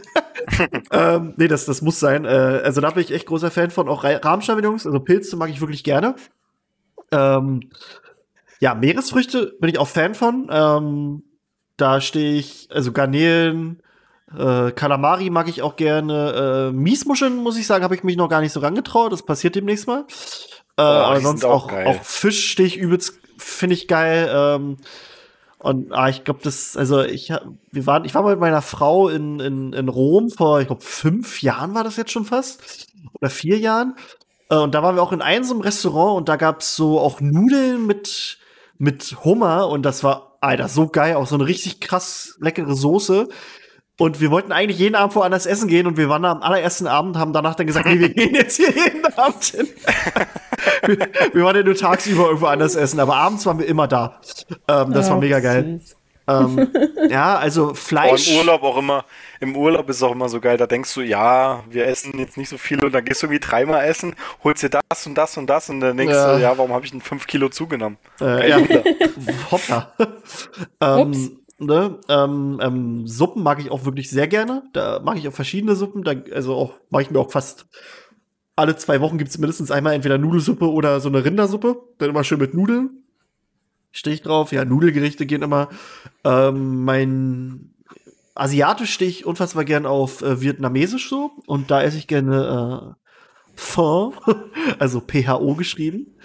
Ähm, 0.92 1.34
nee, 1.36 1.48
das, 1.48 1.66
das 1.66 1.82
muss 1.82 1.98
sein. 2.00 2.24
Äh, 2.24 2.28
also 2.28 2.80
da 2.80 2.90
bin 2.90 3.02
ich 3.02 3.10
echt 3.12 3.26
großer 3.26 3.50
Fan 3.50 3.70
von. 3.70 3.88
Auch 3.88 4.04
Ra- 4.04 4.16
Rahmchampignons, 4.16 4.86
also 4.86 5.00
Pilze 5.00 5.36
mag 5.36 5.50
ich 5.50 5.60
wirklich 5.60 5.84
gerne. 5.84 6.14
Ähm, 7.10 7.68
ja, 8.60 8.74
Meeresfrüchte 8.74 9.56
bin 9.60 9.68
ich 9.70 9.78
auch 9.78 9.88
Fan 9.88 10.14
von. 10.14 10.48
Ähm, 10.50 11.22
da 11.76 12.00
stehe 12.00 12.38
ich, 12.38 12.68
also 12.72 12.92
Garnelen, 12.92 13.82
äh, 14.36 14.70
Kalamari 14.72 15.28
mag 15.30 15.48
ich 15.48 15.60
auch 15.62 15.76
gerne. 15.76 16.70
Äh, 16.70 16.72
Miesmuscheln, 16.72 17.36
muss 17.36 17.58
ich 17.58 17.66
sagen, 17.66 17.84
habe 17.84 17.94
ich 17.94 18.04
mich 18.04 18.16
noch 18.16 18.28
gar 18.28 18.40
nicht 18.40 18.52
so 18.52 18.60
rangetraut. 18.60 19.12
Das 19.12 19.24
passiert 19.24 19.54
demnächst 19.54 19.86
mal. 19.86 20.04
Äh, 20.76 20.82
aber 20.82 21.16
die 21.18 21.24
sonst 21.24 21.44
auch 21.44 21.70
auch, 21.72 21.84
auch 21.86 22.02
Fisch 22.02 22.50
stehe 22.50 22.66
ich 22.66 22.76
übelst, 22.76 23.18
finde 23.38 23.74
ich 23.74 23.88
geil. 23.88 24.28
Ähm, 24.32 24.76
und 25.58 25.92
ah, 25.92 26.08
ich 26.08 26.22
glaube, 26.22 26.40
das, 26.42 26.76
also 26.76 27.02
ich, 27.02 27.32
wir 27.72 27.86
waren, 27.86 28.04
ich 28.04 28.14
war 28.14 28.22
mal 28.22 28.30
mit 28.30 28.40
meiner 28.40 28.62
Frau 28.62 29.08
in, 29.08 29.40
in, 29.40 29.72
in 29.72 29.88
Rom 29.88 30.30
vor, 30.30 30.60
ich 30.60 30.68
glaube, 30.68 30.82
fünf 30.82 31.42
Jahren 31.42 31.74
war 31.74 31.82
das 31.82 31.96
jetzt 31.96 32.12
schon 32.12 32.24
fast. 32.24 32.88
Oder 33.14 33.30
vier 33.30 33.58
Jahren. 33.58 33.96
Äh, 34.50 34.56
und 34.56 34.74
da 34.74 34.82
waren 34.82 34.94
wir 34.94 35.02
auch 35.02 35.12
in 35.12 35.22
einem 35.22 35.44
so 35.44 35.54
einem 35.54 35.62
Restaurant 35.62 36.18
und 36.18 36.28
da 36.28 36.36
gab's 36.36 36.76
so 36.76 37.00
auch 37.00 37.20
Nudeln 37.20 37.86
mit, 37.86 38.38
mit 38.78 39.16
Hummer 39.24 39.68
und 39.68 39.82
das 39.82 40.04
war, 40.04 40.36
Alter, 40.40 40.68
so 40.68 40.86
geil, 40.88 41.16
auch 41.16 41.26
so 41.26 41.34
eine 41.34 41.46
richtig 41.46 41.80
krass 41.80 42.36
leckere 42.40 42.74
Soße. 42.74 43.28
Und 44.00 44.20
wir 44.20 44.30
wollten 44.30 44.52
eigentlich 44.52 44.78
jeden 44.78 44.94
Abend 44.94 45.16
woanders 45.16 45.46
essen 45.46 45.66
gehen 45.66 45.88
und 45.88 45.96
wir 45.96 46.08
waren 46.08 46.22
da 46.22 46.30
am 46.30 46.42
allerersten 46.42 46.86
Abend, 46.86 47.16
haben 47.16 47.32
danach 47.32 47.56
dann 47.56 47.66
gesagt, 47.66 47.86
nee, 47.86 47.98
wir 47.98 48.08
gehen 48.14 48.32
jetzt 48.34 48.56
hier 48.56 48.70
jeden 48.70 49.04
Abend 49.16 49.44
hin. 49.44 49.68
wir, 50.86 50.98
wir 51.32 51.44
waren 51.44 51.56
ja 51.56 51.62
nur 51.62 51.74
tagsüber 51.76 52.26
irgendwo 52.26 52.46
anders 52.46 52.74
essen, 52.74 53.00
aber 53.00 53.16
abends 53.16 53.46
waren 53.46 53.58
wir 53.58 53.66
immer 53.66 53.88
da. 53.88 54.20
Ähm, 54.68 54.92
das 54.92 55.08
war 55.08 55.16
Ach, 55.16 55.20
mega 55.20 55.40
geil. 55.40 55.80
Ähm, 56.26 56.68
ja, 57.08 57.36
also 57.38 57.70
Oh, 57.70 57.74
Fleisch. 57.74 58.30
im 58.30 58.36
Urlaub 58.38 58.62
auch 58.62 58.76
immer, 58.76 59.04
im 59.40 59.56
Urlaub 59.56 59.88
ist 59.88 59.96
es 59.96 60.02
auch 60.02 60.12
immer 60.12 60.28
so 60.28 60.40
geil, 60.40 60.58
da 60.58 60.66
denkst 60.66 60.92
du, 60.94 61.00
ja, 61.00 61.62
wir 61.70 61.86
essen 61.86 62.18
jetzt 62.18 62.36
nicht 62.36 62.50
so 62.50 62.58
viel 62.58 62.84
und 62.84 62.92
dann 62.92 63.04
gehst 63.04 63.22
du 63.22 63.26
irgendwie 63.28 63.40
dreimal 63.40 63.84
essen, 63.86 64.14
holst 64.44 64.62
dir 64.62 64.68
das 64.68 65.06
und 65.06 65.14
das 65.14 65.36
und 65.38 65.46
das 65.46 65.70
und 65.70 65.80
dann 65.80 65.96
denkst 65.96 66.14
Ja. 66.14 66.34
du, 66.36 66.42
ja, 66.42 66.58
warum 66.58 66.72
habe 66.74 66.84
ich 66.84 66.90
denn 66.90 67.00
fünf 67.00 67.26
Kilo 67.26 67.48
zugenommen? 67.48 67.96
Äh, 68.20 68.50
ja, 68.50 68.58
hoppla. 69.50 69.92
Ähm, 70.82 71.38
ne, 71.58 71.98
ähm, 72.08 72.60
ähm, 72.62 73.06
Suppen 73.06 73.42
mag 73.42 73.58
ich 73.60 73.70
auch 73.70 73.84
wirklich 73.86 74.10
sehr 74.10 74.28
gerne. 74.28 74.64
Da 74.72 75.00
mag 75.00 75.16
ich 75.16 75.26
auch 75.28 75.32
verschiedene 75.32 75.76
Suppen. 75.76 76.04
Da, 76.04 76.12
also 76.34 76.54
auch 76.54 76.74
mache 76.90 77.02
ich 77.02 77.10
mir 77.10 77.20
auch 77.20 77.30
fast 77.32 77.66
alle 78.58 78.76
zwei 78.76 79.00
Wochen 79.00 79.18
gibt 79.18 79.30
es 79.30 79.38
mindestens 79.38 79.70
einmal 79.70 79.94
entweder 79.94 80.18
Nudelsuppe 80.18 80.68
oder 80.70 81.00
so 81.00 81.08
eine 81.08 81.24
Rindersuppe. 81.24 81.80
Dann 81.98 82.10
immer 82.10 82.24
schön 82.24 82.40
mit 82.40 82.54
Nudeln. 82.54 83.04
Stehe 83.92 84.14
ich 84.14 84.22
drauf. 84.22 84.50
Ja, 84.50 84.64
Nudelgerichte 84.64 85.26
gehen 85.26 85.42
immer. 85.42 85.68
Ähm, 86.24 86.84
mein 86.84 87.74
Asiatisch 88.34 88.92
stehe 88.92 89.10
ich 89.10 89.26
unfassbar 89.26 89.64
gern 89.64 89.86
auf 89.86 90.22
äh, 90.22 90.40
Vietnamesisch 90.40 91.08
so. 91.08 91.30
Und 91.46 91.70
da 91.70 91.82
esse 91.82 91.98
ich 91.98 92.08
gerne 92.08 92.96
äh, 92.96 93.54
Pho, 93.54 94.12
also 94.80 95.00
PHO 95.00 95.54
geschrieben. 95.54 96.17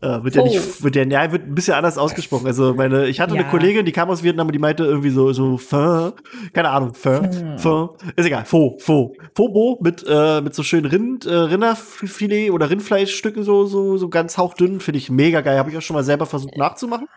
Äh, 0.00 0.22
wird 0.22 0.36
ja 0.36 0.42
nicht, 0.44 0.82
wird 0.84 0.94
ja, 0.94 1.02
ja, 1.02 1.32
wird 1.32 1.42
ein 1.48 1.54
bisschen 1.56 1.74
anders 1.74 1.98
ausgesprochen. 1.98 2.46
Also 2.46 2.72
meine, 2.72 3.08
ich 3.08 3.18
hatte 3.18 3.34
Ja. 3.34 3.40
eine 3.40 3.50
Kollegin, 3.50 3.84
die 3.84 3.90
kam 3.90 4.08
aus 4.10 4.22
Vietnam 4.22 4.46
und 4.46 4.52
die 4.52 4.60
meinte 4.60 4.84
irgendwie 4.84 5.10
so, 5.10 5.32
so 5.32 5.56
Pho, 5.56 6.12
keine 6.52 6.68
Ahnung, 6.70 6.94
Pho, 6.94 7.20
Hm. 7.22 7.58
Pho, 7.58 7.96
ist 8.14 8.24
egal, 8.24 8.44
Pho, 8.44 8.76
Pho, 8.78 9.14
Phobo 9.34 9.76
mit, 9.82 10.04
äh, 10.08 10.40
mit 10.40 10.54
so 10.54 10.62
schönen 10.62 10.86
Rind, 10.86 11.26
äh, 11.26 11.34
Rinderfilet 11.34 12.50
oder 12.52 12.70
Rindfleischstücken 12.70 13.42
so, 13.42 13.64
so, 13.66 13.96
so 13.96 14.08
ganz 14.08 14.38
hauchdünn, 14.38 14.78
finde 14.78 14.98
ich 14.98 15.10
mega 15.10 15.40
geil. 15.40 15.58
Habe 15.58 15.70
ich 15.70 15.76
auch 15.76 15.82
schon 15.82 15.94
mal 15.94 16.04
selber 16.04 16.26
versucht 16.26 16.56
nachzumachen. 16.56 17.08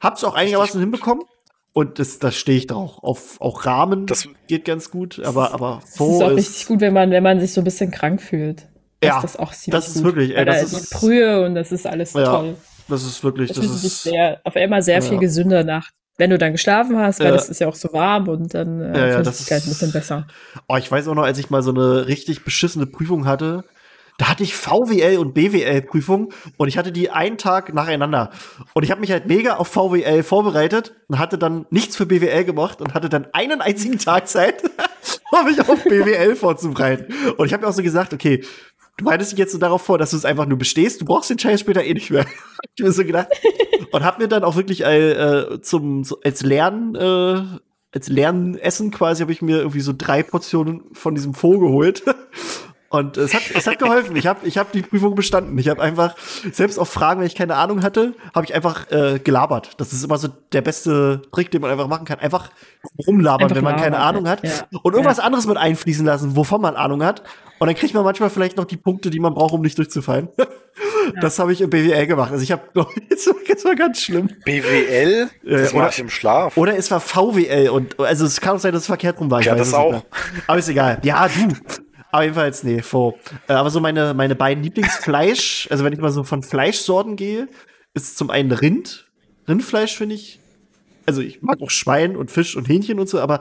Hab's 0.00 0.22
auch 0.22 0.34
einigermaßen 0.36 0.78
hinbekommen. 0.80 1.24
Und 1.72 1.98
das, 1.98 2.20
das 2.20 2.36
stehe 2.36 2.56
ich 2.58 2.68
drauf. 2.68 2.98
Auf 3.02 3.40
auch 3.40 3.66
Rahmen 3.66 4.06
Das- 4.06 4.28
geht 4.46 4.64
ganz 4.64 4.92
gut, 4.92 5.20
aber, 5.24 5.52
aber 5.52 5.80
Das 5.82 5.96
Pho 5.96 6.14
ist 6.18 6.22
auch 6.22 6.30
richtig 6.30 6.66
gut, 6.68 6.80
wenn 6.80 6.92
man, 6.94 7.10
wenn 7.10 7.24
man 7.24 7.40
sich 7.40 7.52
so 7.52 7.60
ein 7.60 7.64
bisschen 7.64 7.90
krank 7.90 8.22
fühlt. 8.22 8.68
Ja, 9.06 9.20
das 9.22 9.36
auch 9.36 9.52
ziemlich 9.52 9.80
das 9.80 9.88
ist 9.88 9.94
gut. 9.96 10.04
wirklich, 10.04 10.36
ey, 10.36 10.44
das 10.44 10.70
da 10.70 10.78
ist- 10.78 10.92
die 10.92 10.96
Brühe 10.96 11.44
und 11.44 11.54
das 11.54 11.72
ist 11.72 11.86
alles 11.86 12.12
Ja, 12.14 12.24
toll. 12.24 12.56
das 12.88 13.04
ist 13.04 13.22
wirklich, 13.24 13.48
Das 13.48 13.56
das 13.58 13.66
fühlt 13.66 13.78
sich 13.78 13.86
ist, 13.92 14.02
sehr, 14.04 14.40
auf 14.44 14.56
einmal 14.56 14.82
sehr 14.82 15.00
viel 15.02 15.14
Ja. 15.14 15.20
gesünder 15.20 15.64
nach, 15.64 15.90
wenn 16.18 16.30
du 16.30 16.38
dann 16.38 16.52
geschlafen 16.52 16.98
hast, 16.98 17.20
weil 17.20 17.28
Ja. 17.28 17.34
es 17.34 17.48
ist 17.48 17.60
ja 17.60 17.68
auch 17.68 17.74
so 17.74 17.92
warm 17.92 18.28
und 18.28 18.54
dann 18.54 18.80
äh, 18.80 18.98
Ja, 18.98 19.06
ja, 19.08 19.22
das 19.22 19.38
sich 19.38 19.46
gleich 19.46 19.64
ein 19.64 19.70
ist- 19.70 19.78
bisschen 19.80 19.92
besser. 19.92 20.26
Oh, 20.68 20.76
ich 20.76 20.90
weiß 20.90 21.08
auch 21.08 21.14
noch, 21.14 21.24
als 21.24 21.38
ich 21.38 21.50
mal 21.50 21.62
so 21.62 21.70
eine 21.70 22.06
richtig 22.06 22.44
beschissene 22.44 22.86
Prüfung 22.86 23.26
hatte, 23.26 23.64
da 24.16 24.28
hatte 24.28 24.44
ich 24.44 24.54
VWL 24.54 25.18
und 25.18 25.34
BWL 25.34 25.82
Prüfung 25.82 26.32
und 26.56 26.68
ich 26.68 26.78
hatte 26.78 26.92
die 26.92 27.10
einen 27.10 27.36
Tag 27.36 27.74
nacheinander. 27.74 28.30
Und 28.72 28.84
ich 28.84 28.92
habe 28.92 29.00
mich 29.00 29.10
halt 29.10 29.26
mega 29.26 29.56
auf 29.56 29.66
VWL 29.66 30.22
vorbereitet 30.22 30.94
und 31.08 31.18
hatte 31.18 31.36
dann 31.36 31.66
nichts 31.70 31.96
für 31.96 32.06
BWL 32.06 32.44
gemacht 32.44 32.80
und 32.80 32.94
hatte 32.94 33.08
dann 33.08 33.26
einen 33.32 33.60
einzigen 33.60 33.98
Tag 33.98 34.28
Zeit, 34.28 34.62
um 35.32 35.44
mich 35.46 35.58
auf 35.60 35.82
BWL 35.82 36.36
vorzubereiten. 36.36 37.12
Und 37.36 37.46
ich 37.46 37.52
habe 37.52 37.64
mir 37.64 37.68
auch 37.68 37.74
so 37.74 37.82
gesagt, 37.82 38.14
okay, 38.14 38.44
du 38.96 39.04
bereitest 39.04 39.32
dich 39.32 39.38
jetzt 39.38 39.52
so 39.52 39.58
darauf 39.58 39.82
vor, 39.82 39.98
dass 39.98 40.10
du 40.10 40.16
es 40.16 40.24
einfach 40.24 40.46
nur 40.46 40.58
bestehst, 40.58 41.00
du 41.00 41.04
brauchst 41.04 41.30
den 41.30 41.38
Scheiß 41.38 41.60
später 41.60 41.84
eh 41.84 41.94
nicht 41.94 42.10
mehr. 42.10 42.24
hab 42.24 42.70
ich 42.76 42.84
mir 42.84 42.92
so 42.92 43.04
gedacht. 43.04 43.28
Und 43.92 44.02
habe 44.04 44.22
mir 44.22 44.28
dann 44.28 44.44
auch 44.44 44.56
wirklich 44.56 44.84
äh, 44.84 45.60
zum, 45.60 46.04
so, 46.04 46.20
als 46.22 46.42
Lernen, 46.42 46.94
äh, 46.94 47.42
als 47.92 48.08
Lernessen 48.08 48.90
quasi 48.90 49.22
habe 49.22 49.32
ich 49.32 49.40
mir 49.40 49.58
irgendwie 49.58 49.80
so 49.80 49.94
drei 49.96 50.22
Portionen 50.22 50.82
von 50.92 51.14
diesem 51.14 51.34
Faux 51.34 51.60
geholt. 51.60 52.02
Und 52.94 53.16
es 53.16 53.34
hat, 53.34 53.42
es 53.54 53.66
hat 53.66 53.78
geholfen. 53.80 54.14
Ich 54.14 54.26
habe 54.26 54.46
ich 54.46 54.56
hab 54.56 54.70
die 54.70 54.82
Prüfung 54.82 55.14
bestanden. 55.16 55.58
Ich 55.58 55.68
habe 55.68 55.82
einfach, 55.82 56.14
selbst 56.52 56.78
auf 56.78 56.88
Fragen, 56.88 57.20
wenn 57.20 57.26
ich 57.26 57.34
keine 57.34 57.56
Ahnung 57.56 57.82
hatte, 57.82 58.14
habe 58.34 58.46
ich 58.46 58.54
einfach 58.54 58.90
äh, 58.92 59.18
gelabert. 59.18 59.72
Das 59.78 59.92
ist 59.92 60.04
immer 60.04 60.16
so 60.18 60.28
der 60.52 60.62
beste 60.62 61.22
Trick, 61.32 61.50
den 61.50 61.60
man 61.60 61.70
einfach 61.72 61.88
machen 61.88 62.04
kann. 62.04 62.20
Einfach 62.20 62.50
rumlabern, 63.06 63.44
Einfach 63.44 63.56
wenn 63.56 63.64
man 63.64 63.76
keine 63.76 63.98
Ahnung 63.98 64.28
hat. 64.28 64.44
ja. 64.44 64.50
Und 64.82 64.92
irgendwas 64.92 65.18
anderes 65.18 65.46
mit 65.46 65.56
einfließen 65.56 66.06
lassen, 66.06 66.36
wovon 66.36 66.60
man 66.60 66.76
Ahnung 66.76 67.02
hat. 67.02 67.22
Und 67.58 67.66
dann 67.68 67.76
kriegt 67.76 67.94
man 67.94 68.04
manchmal 68.04 68.30
vielleicht 68.30 68.56
noch 68.56 68.64
die 68.64 68.76
Punkte, 68.76 69.10
die 69.10 69.18
man 69.20 69.34
braucht, 69.34 69.54
um 69.54 69.60
nicht 69.62 69.76
durchzufallen. 69.78 70.28
Das 71.20 71.38
habe 71.38 71.52
ich 71.52 71.60
im 71.60 71.68
BWL 71.70 72.06
gemacht. 72.06 72.32
Also 72.32 72.42
ich 72.42 72.50
habe, 72.50 72.62
jetzt 73.10 73.26
war, 73.28 73.34
jetzt 73.46 73.64
war 73.64 73.74
ganz 73.76 74.00
schlimm. 74.00 74.28
BWL? 74.44 75.28
Das 75.44 75.72
oder- 75.72 75.82
mache 75.82 75.90
ich 75.92 75.98
im 76.00 76.08
Schlaf. 76.10 76.56
Oder 76.56 76.76
es 76.78 76.90
war 76.90 76.98
VWL 76.98 77.68
und 77.68 78.00
also 78.00 78.24
es 78.24 78.40
kann 78.40 78.56
auch 78.56 78.58
sein, 78.58 78.72
dass 78.72 78.82
es 78.82 78.86
verkehrt 78.86 79.20
rum 79.20 79.30
war. 79.30 79.40
Ich 79.40 79.46
Ja, 79.46 79.52
weiß 79.52 79.58
das 79.60 79.74
auch. 79.74 80.02
Aber 80.46 80.58
ist 80.58 80.68
egal. 80.68 80.98
Ja, 81.04 81.28
du. 81.28 81.54
Aber 82.14 82.22
jedenfalls, 82.22 82.62
nee, 82.62 82.80
vor. 82.80 83.14
Äh, 83.48 83.54
aber 83.54 83.70
so 83.70 83.80
meine, 83.80 84.14
meine 84.14 84.36
beiden 84.36 84.62
Lieblingsfleisch, 84.62 85.66
also 85.72 85.82
wenn 85.82 85.92
ich 85.92 85.98
mal 85.98 86.12
so 86.12 86.22
von 86.22 86.44
Fleischsorten 86.44 87.16
gehe, 87.16 87.48
ist 87.92 88.16
zum 88.16 88.30
einen 88.30 88.52
Rind. 88.52 89.06
Rindfleisch 89.48 89.96
finde 89.96 90.14
ich. 90.14 90.38
Also 91.06 91.22
ich 91.22 91.42
mag 91.42 91.60
auch 91.60 91.70
Schwein 91.70 92.14
und 92.14 92.30
Fisch 92.30 92.54
und 92.54 92.68
Hähnchen 92.68 93.00
und 93.00 93.08
so, 93.08 93.18
aber 93.18 93.40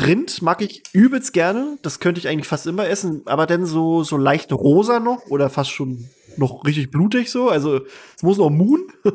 Rind 0.00 0.40
mag 0.40 0.62
ich 0.62 0.84
übelst 0.92 1.32
gerne. 1.32 1.78
Das 1.82 1.98
könnte 1.98 2.20
ich 2.20 2.28
eigentlich 2.28 2.46
fast 2.46 2.68
immer 2.68 2.88
essen, 2.88 3.22
aber 3.24 3.46
dann 3.46 3.66
so, 3.66 4.04
so 4.04 4.16
leicht 4.16 4.52
rosa 4.52 5.00
noch 5.00 5.26
oder 5.26 5.50
fast 5.50 5.72
schon 5.72 6.08
noch 6.36 6.64
richtig 6.64 6.92
blutig 6.92 7.32
so. 7.32 7.48
Also 7.48 7.80
es 8.16 8.22
muss 8.22 8.38
noch 8.38 8.50
Moon. 8.50 8.86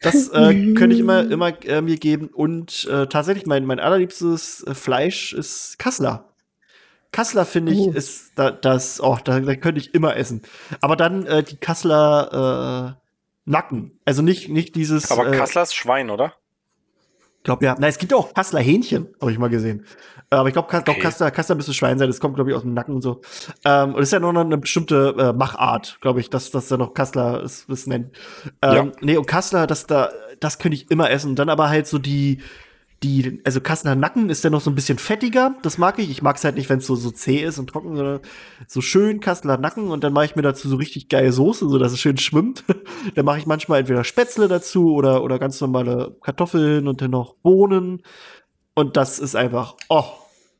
Das 0.00 0.28
äh, 0.28 0.74
könnte 0.74 0.94
ich 0.94 1.00
immer, 1.00 1.28
immer 1.28 1.64
äh, 1.64 1.82
mir 1.82 1.96
geben. 1.96 2.28
Und 2.28 2.86
äh, 2.88 3.08
tatsächlich, 3.08 3.46
mein, 3.46 3.64
mein 3.64 3.80
allerliebstes 3.80 4.62
äh, 4.62 4.72
Fleisch 4.72 5.32
ist 5.32 5.76
Kassler. 5.76 6.28
Kassler 7.12 7.44
finde 7.46 7.72
ich, 7.72 7.78
Oh. 7.78 7.90
ist 7.90 8.32
da, 8.36 8.50
das, 8.50 9.00
oh, 9.02 9.18
da, 9.24 9.40
da 9.40 9.54
könnte 9.56 9.80
ich 9.80 9.94
immer 9.94 10.16
essen. 10.16 10.42
Aber 10.80 10.94
dann 10.96 11.24
äh, 11.26 11.42
die 11.42 11.56
Kassler 11.56 12.96
äh, 12.98 13.50
Nacken. 13.50 13.98
Also 14.04 14.22
nicht, 14.22 14.48
nicht 14.50 14.74
dieses. 14.76 15.10
Aber 15.10 15.26
äh, 15.32 15.36
Kassler 15.36 15.62
ist 15.62 15.74
Schwein, 15.74 16.10
oder? 16.10 16.34
ich 17.38 17.44
glaube 17.44 17.64
ja. 17.64 17.76
Na, 17.78 17.86
es 17.86 17.96
gibt 17.98 18.12
ja 18.12 18.18
auch 18.18 18.34
Kassler 18.34 18.60
Hähnchen, 18.60 19.08
habe 19.20 19.32
ich 19.32 19.38
mal 19.38 19.48
gesehen. 19.48 19.86
Äh, 20.30 20.34
Aber 20.36 20.48
ich 20.48 20.52
glaube, 20.52 20.68
Kass, 20.68 20.80
Okay. 20.82 20.92
doch, 20.94 21.02
Kassler, 21.02 21.30
Kassler 21.30 21.54
müsste 21.54 21.72
Schwein 21.72 21.98
sein. 21.98 22.08
Das 22.08 22.20
kommt, 22.20 22.34
glaube 22.34 22.50
ich, 22.50 22.56
aus 22.56 22.62
dem 22.62 22.74
Nacken 22.74 22.94
und 22.96 23.00
so. 23.00 23.22
Ähm, 23.64 23.90
und 23.90 23.96
das 24.00 24.08
ist 24.08 24.12
ja 24.12 24.20
noch 24.20 24.34
eine 24.34 24.58
bestimmte 24.58 25.14
äh, 25.18 25.32
Machart, 25.32 25.96
glaube 26.02 26.20
ich, 26.20 26.28
dass 26.28 26.50
das 26.50 26.68
da 26.68 26.76
noch 26.76 26.92
Kassler 26.92 27.42
es, 27.42 27.66
es 27.70 27.86
nennt. 27.86 28.14
Ähm, 28.60 28.74
Ja. 28.74 28.92
Nee, 29.00 29.16
und 29.16 29.26
Kassler, 29.26 29.66
das 29.66 29.86
da, 29.86 30.10
das 30.40 30.58
könnte 30.58 30.74
ich 30.76 30.90
immer 30.90 31.10
essen. 31.10 31.30
Und 31.30 31.38
dann 31.38 31.48
aber 31.48 31.70
halt 31.70 31.86
so 31.86 31.96
die, 31.98 32.42
die, 33.02 33.40
also 33.44 33.60
Kassler 33.60 33.94
Nacken 33.94 34.28
ist 34.28 34.42
ja 34.42 34.50
noch 34.50 34.60
so 34.60 34.70
ein 34.70 34.74
bisschen 34.74 34.98
fettiger. 34.98 35.54
Das 35.62 35.78
mag 35.78 35.98
ich. 35.98 36.10
Ich 36.10 36.20
mag 36.20 36.36
es 36.36 36.44
halt 36.44 36.56
nicht, 36.56 36.68
wenn 36.68 36.78
es 36.78 36.86
so, 36.86 36.96
so 36.96 37.10
zäh 37.12 37.38
ist 37.44 37.58
und 37.58 37.68
trocken, 37.68 37.94
sondern 37.94 38.20
so 38.66 38.80
schön 38.80 39.20
Kassler 39.20 39.56
Nacken 39.56 39.90
und 39.90 40.02
dann 40.02 40.12
mache 40.12 40.24
ich 40.24 40.36
mir 40.36 40.42
dazu 40.42 40.68
so 40.68 40.76
richtig 40.76 41.08
geile 41.08 41.30
Soße, 41.30 41.68
so 41.68 41.78
dass 41.78 41.92
es 41.92 42.00
schön 42.00 42.18
schwimmt. 42.18 42.64
dann 43.14 43.24
mache 43.24 43.38
ich 43.38 43.46
manchmal 43.46 43.80
entweder 43.80 44.02
Spätzle 44.02 44.48
dazu 44.48 44.94
oder, 44.94 45.22
oder 45.22 45.38
ganz 45.38 45.60
normale 45.60 46.16
Kartoffeln 46.22 46.88
und 46.88 47.00
dann 47.00 47.12
noch 47.12 47.34
Bohnen. 47.34 48.02
Und 48.74 48.96
das 48.96 49.20
ist 49.20 49.36
einfach, 49.36 49.76
oh, 49.88 50.04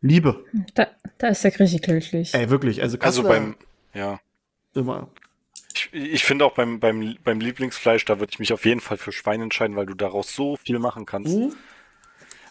Liebe. 0.00 0.44
Da, 0.74 0.86
da 1.18 1.28
ist 1.28 1.42
der 1.42 1.58
richtig 1.58 1.82
glücklich. 1.82 2.34
Ey, 2.34 2.50
wirklich. 2.50 2.82
Also 2.82 2.98
Also 3.00 3.22
Kassler 3.22 3.40
beim, 3.40 3.56
ja. 3.94 4.20
immer. 4.74 5.08
Ich, 5.74 5.92
ich 5.92 6.24
finde 6.24 6.44
auch 6.44 6.54
beim, 6.54 6.78
beim, 6.78 7.16
beim 7.24 7.40
Lieblingsfleisch, 7.40 8.04
da 8.04 8.20
würde 8.20 8.30
ich 8.32 8.38
mich 8.38 8.52
auf 8.52 8.64
jeden 8.64 8.80
Fall 8.80 8.96
für 8.96 9.10
Schwein 9.10 9.40
entscheiden, 9.40 9.74
weil 9.74 9.86
du 9.86 9.94
daraus 9.94 10.34
so 10.34 10.56
viel 10.56 10.78
machen 10.78 11.04
kannst. 11.04 11.36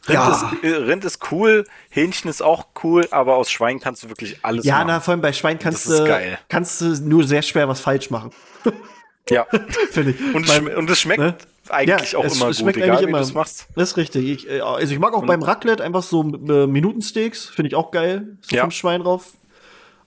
Rind, 0.07 0.17
Ja. 0.19 0.51
ist, 0.53 0.63
äh, 0.63 0.67
Rind 0.75 1.05
ist 1.05 1.31
cool, 1.31 1.65
Hähnchen 1.89 2.29
ist 2.29 2.41
auch 2.41 2.67
cool, 2.83 3.07
aber 3.11 3.35
aus 3.35 3.49
Schwein 3.51 3.79
kannst 3.79 4.03
du 4.03 4.09
wirklich 4.09 4.39
alles 4.43 4.65
Ja, 4.65 4.75
machen. 4.75 4.87
na, 4.87 4.99
vor 4.99 5.11
allem 5.13 5.21
bei 5.21 5.33
Schwein 5.33 5.59
kannst 5.59 5.87
du, 5.89 6.37
kannst 6.49 6.81
du 6.81 6.85
nur 7.03 7.23
sehr 7.25 7.41
schwer 7.41 7.67
was 7.67 7.79
falsch 7.81 8.09
machen, 8.09 8.31
ja. 9.29 9.45
finde 9.91 10.11
ich. 10.11 10.35
Und, 10.35 10.45
schm- 10.47 10.73
und 10.75 10.89
es 10.89 10.99
schmeckt 10.99 11.19
ne? 11.19 11.35
eigentlich 11.69 12.11
Ja, 12.13 12.19
auch 12.19 12.23
es- 12.25 12.37
immer 12.37 12.47
es 12.49 12.57
gut, 12.57 12.63
schmeckt 12.63 12.77
egal 12.77 12.89
eigentlich 12.91 13.05
wie 13.07 13.09
immer. 13.09 13.17
du 13.19 13.23
es 13.25 13.33
machst. 13.33 13.67
Das 13.75 13.89
ist 13.91 13.97
richtig. 13.97 14.25
Ich, 14.45 14.49
äh, 14.49 14.61
also 14.61 14.93
ich 14.93 14.99
mag 14.99 15.13
auch 15.13 15.21
Und- 15.21 15.27
beim 15.27 15.43
Raclette 15.43 15.83
einfach 15.83 16.03
so 16.03 16.21
äh, 16.23 16.67
Minutensteaks, 16.67 17.45
finde 17.47 17.67
ich 17.67 17.75
auch 17.75 17.91
geil. 17.91 18.37
So 18.41 18.55
Ja. 18.55 18.61
vom 18.61 18.71
Schwein 18.71 19.01
drauf. 19.01 19.33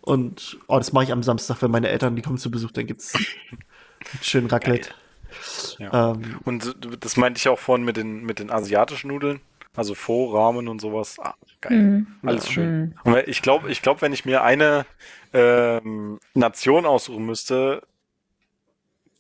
Und 0.00 0.56
oh, 0.66 0.78
das 0.78 0.92
mache 0.94 1.04
ich 1.04 1.12
am 1.12 1.22
Samstag, 1.22 1.60
wenn 1.60 1.70
meine 1.70 1.88
Eltern 1.90 2.16
die 2.16 2.22
kommen 2.22 2.38
zu 2.38 2.50
Besuch, 2.50 2.70
dann 2.72 2.86
gibt's 2.86 3.12
schön 4.22 4.46
Raclette. 4.50 4.90
Ja. 5.78 6.12
Ähm, 6.12 6.38
Und 6.44 6.74
das 7.00 7.16
meinte 7.18 7.38
ich 7.38 7.48
auch 7.48 7.58
vorhin 7.58 7.84
mit 7.84 7.96
den, 7.98 8.24
mit 8.24 8.38
den 8.38 8.50
asiatischen 8.50 9.08
Nudeln. 9.08 9.40
Also 9.80 9.94
Pho, 9.94 10.26
Ramen 10.36 10.68
und 10.68 10.78
sowas. 10.78 11.16
Ah, 11.18 11.32
geil. 11.62 11.78
Mhm. 11.78 12.06
Alles 12.22 12.44
Ja. 12.48 12.52
schön. 12.52 12.94
Mhm. 13.02 13.14
Und 13.14 13.28
ich 13.28 13.40
glaube, 13.40 13.70
ich 13.72 13.80
glaub, 13.80 14.02
wenn 14.02 14.12
ich 14.12 14.26
mir 14.26 14.42
eine 14.42 14.84
ähm, 15.32 16.20
Nation 16.34 16.84
aussuchen 16.84 17.24
müsste, 17.24 17.80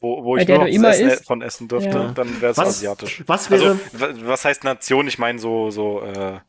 wo, 0.02 0.22
wo 0.22 0.36
ich 0.36 0.46
nur 0.46 0.58
noch 0.58 0.66
immer 0.66 0.90
Essen 0.90 1.24
von 1.24 1.40
essen 1.40 1.66
dürfte, 1.66 1.88
Ja. 1.96 2.12
dann 2.12 2.42
wäre 2.42 2.52
es 2.52 2.58
asiatisch. 2.58 3.22
was 3.26 3.50
wäre- 3.50 3.70
Also, 3.70 3.78
wa- 4.24 4.28
was 4.28 4.44
heißt 4.44 4.64
Nation? 4.64 5.08
Ich 5.08 5.18
meine 5.18 5.38
so, 5.38 5.70
so 5.70 6.02
äh, 6.02 6.40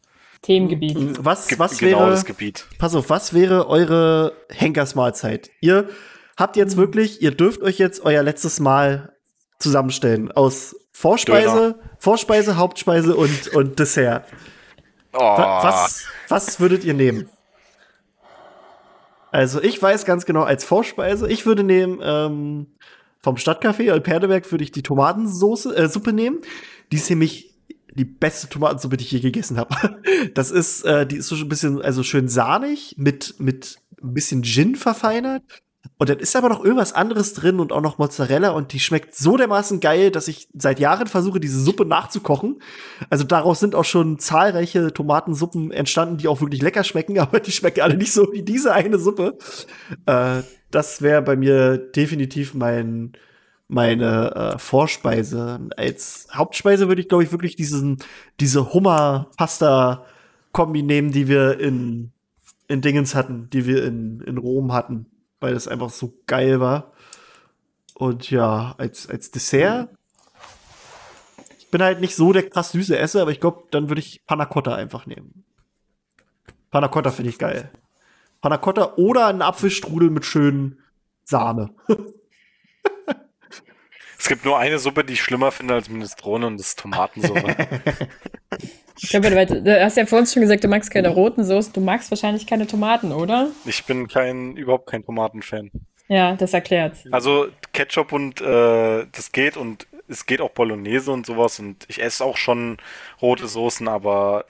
Themengebiet. 0.42 1.24
was, 1.24 1.48
ge- 1.48 1.58
was 1.58 1.78
genau 1.78 2.00
wäre, 2.00 2.10
das 2.10 2.26
Gebiet. 2.26 2.68
pass 2.78 2.94
auf, 2.94 3.10
was 3.10 3.34
wäre 3.34 3.70
eure 3.70 4.34
Henkersmahlzeit? 4.50 5.52
Ihr 5.62 5.88
habt 6.36 6.58
jetzt 6.58 6.76
wirklich, 6.76 7.22
ihr 7.22 7.32
dürft 7.32 7.62
euch 7.62 7.78
jetzt 7.78 8.04
euer 8.04 8.24
letztes 8.24 8.60
Mal 8.60 9.16
zusammenstellen 9.60 10.34
aus 10.34 10.76
Vorspeise, 10.92 11.76
Vorspeise, 12.00 12.58
Hauptspeise 12.58 13.16
und, 13.16 13.48
und 13.56 13.80
Dessert. 13.80 14.26
Oh, 15.14 15.20
Wa- 15.20 15.64
Was, 15.64 16.06
was 16.28 16.60
würdet 16.60 16.84
ihr 16.84 16.94
nehmen? 16.94 17.30
Also 19.32 19.62
ich 19.62 19.82
weiß 19.82 20.06
ganz 20.06 20.26
genau, 20.26 20.44
als 20.44 20.64
Vorspeise, 20.66 21.30
ich 21.30 21.46
würde 21.46 21.64
nehmen 21.64 22.00
ähm, 22.04 22.68
vom 23.22 23.36
Stadtcafé 23.38 23.92
Alperdeberg 23.92 24.50
würde 24.52 24.64
ich 24.64 24.72
die 24.72 24.84
Tomatensoße, 24.84 25.76
äh, 25.76 25.88
Suppe 25.88 26.12
nehmen. 26.12 26.40
Die 26.92 26.98
ist 26.98 27.10
nämlich 27.10 27.54
die 27.94 28.04
beste 28.06 28.50
Tomatensuppe, 28.50 28.98
die 28.98 29.06
ich 29.06 29.12
je 29.12 29.20
gegessen 29.22 29.58
habe. 29.58 30.00
Das 30.34 30.52
ist, 30.52 30.84
äh, 30.86 31.06
die 31.08 31.18
ist 31.18 31.28
so 31.30 31.36
ein 31.36 31.50
bisschen, 31.50 31.82
also 31.82 32.04
schön 32.04 32.28
sahnig 32.28 32.96
mit 32.98 33.36
mit 33.40 33.78
ein 34.04 34.14
bisschen 34.14 34.44
Gin 34.44 34.76
verfeinert 34.76 35.44
Und 36.02 36.10
dann 36.10 36.18
ist 36.18 36.36
aber 36.36 36.50
noch 36.50 36.64
irgendwas 36.64 36.94
anderes 36.94 37.36
drin 37.36 37.60
und 37.60 37.72
auch 37.72 37.80
noch 37.80 38.00
Mozzarella 38.00 38.50
und 38.50 38.74
die 38.74 38.80
schmeckt 38.80 39.14
so 39.14 39.38
dermaßen 39.38 39.80
geil, 39.82 40.10
dass 40.10 40.28
ich 40.28 40.50
seit 40.52 40.80
Jahren 40.80 41.06
versuche, 41.06 41.40
diese 41.40 41.62
Suppe 41.62 41.86
nachzukochen. 41.86 42.60
Also 43.12 43.24
daraus 43.24 43.60
sind 43.60 43.76
auch 43.76 43.86
schon 43.86 44.18
zahlreiche 44.18 44.92
Tomatensuppen 44.92 45.70
entstanden, 45.70 46.18
die 46.18 46.28
auch 46.28 46.42
wirklich 46.42 46.64
lecker 46.64 46.84
schmecken, 46.84 47.20
aber 47.20 47.40
die 47.40 47.52
schmecken 47.52 47.82
alle 47.82 47.98
nicht 47.98 48.14
so 48.14 48.34
wie 48.34 48.42
diese 48.42 48.74
eine 48.74 48.98
Suppe. 48.98 49.38
Äh, 50.08 50.42
das 50.72 51.04
wäre 51.04 51.22
bei 51.22 51.36
mir 51.36 51.78
definitiv 51.78 52.56
mein, 52.56 53.12
meine 53.68 54.36
äh, 54.36 54.58
Vorspeise. 54.58 55.70
Als 55.78 56.28
Hauptspeise 56.34 56.88
würde 56.88 57.04
ich, 57.04 57.10
glaube 57.10 57.26
ich, 57.26 57.32
wirklich 57.32 57.56
diesen, 57.56 58.00
diese 58.40 58.74
Hummer-Pasta-Kombi 58.74 60.82
nehmen, 60.82 61.12
die 61.12 61.28
wir 61.28 61.60
in, 61.60 62.12
in 62.68 62.82
Dingens 62.82 63.14
hatten, 63.14 63.52
die 63.52 63.68
wir 63.68 63.86
in, 63.86 64.22
in 64.22 64.40
Rom 64.40 64.74
hatten, 64.74 65.06
weil 65.42 65.54
das 65.54 65.68
einfach 65.68 65.90
so 65.90 66.14
geil 66.28 66.62
war. 66.62 66.94
Und 67.96 68.32
ja, 68.32 68.74
als, 68.78 69.10
als 69.10 69.32
Dessert. 69.32 69.90
Ich 71.60 71.70
bin 71.70 71.84
halt 71.84 72.00
nicht 72.00 72.16
so 72.16 72.32
der 72.32 72.50
krass 72.50 72.72
süße 72.72 72.98
Esser, 72.98 73.22
aber 73.22 73.32
ich 73.32 73.40
glaube, 73.40 73.64
dann 73.72 73.90
würde 73.90 74.00
ich 74.00 74.26
Panna 74.26 74.46
Cotta 74.46 74.76
einfach 74.76 75.06
nehmen. 75.06 75.44
Panna 76.70 76.88
Cotta 76.88 77.12
finde 77.12 77.30
ich 77.30 77.38
geil. 77.38 77.70
Panna 78.42 78.58
Cotta 78.58 78.94
oder 78.96 79.28
einen 79.28 79.42
Apfelstrudel 79.42 80.10
mit 80.10 80.26
schönen 80.26 80.80
Sahne. 81.24 81.74
Es 84.18 84.28
gibt 84.28 84.46
nur 84.46 84.60
eine 84.60 84.78
Suppe, 84.78 85.04
die 85.04 85.14
ich 85.14 85.24
schlimmer 85.24 85.52
finde 85.52 85.74
als 85.74 85.90
Minestrone 85.90 86.46
und 86.46 86.60
das 86.60 86.68
ist 86.68 86.80
Tomatensuppe. 86.80 87.56
Ich 89.04 89.10
glaube, 89.10 89.30
du, 89.30 89.84
hast 89.84 89.98
ja 89.98 90.06
vor 90.06 90.20
uns 90.20 90.34
schon 90.34 90.42
gesagt, 90.42 90.64
du 90.64 90.68
magst 90.68 90.92
keine 90.92 91.10
roten 91.10 91.44
Soßen, 91.44 91.74
du 91.74 91.82
magst 91.82 92.12
wahrscheinlich 92.12 92.46
keine 92.46 92.68
Tomaten, 92.68 93.12
oder? 93.12 93.50
ich 93.66 93.84
bin 93.86 94.08
kein, 94.08 94.56
überhaupt 94.56 94.88
kein 94.88 95.04
Tomatenfan. 95.04 95.72
Ja, 96.08 96.36
das 96.36 96.54
erklärt's. 96.54 97.04
Also 97.12 97.48
Ketchup 97.74 98.12
und 98.12 98.42
äh, 98.42 99.06
das 99.12 99.32
geht 99.32 99.58
und 99.58 99.88
es 100.08 100.26
geht 100.26 100.42
auch 100.42 100.52
Bolognese 100.52 101.12
und 101.12 101.26
sowas 101.26 101.60
und 101.60 101.86
ich 101.88 102.02
esse 102.02 102.26
auch 102.26 102.38
schon 102.38 102.78
rote 103.22 103.48
Soßen, 103.48 103.88
aber 103.88 104.46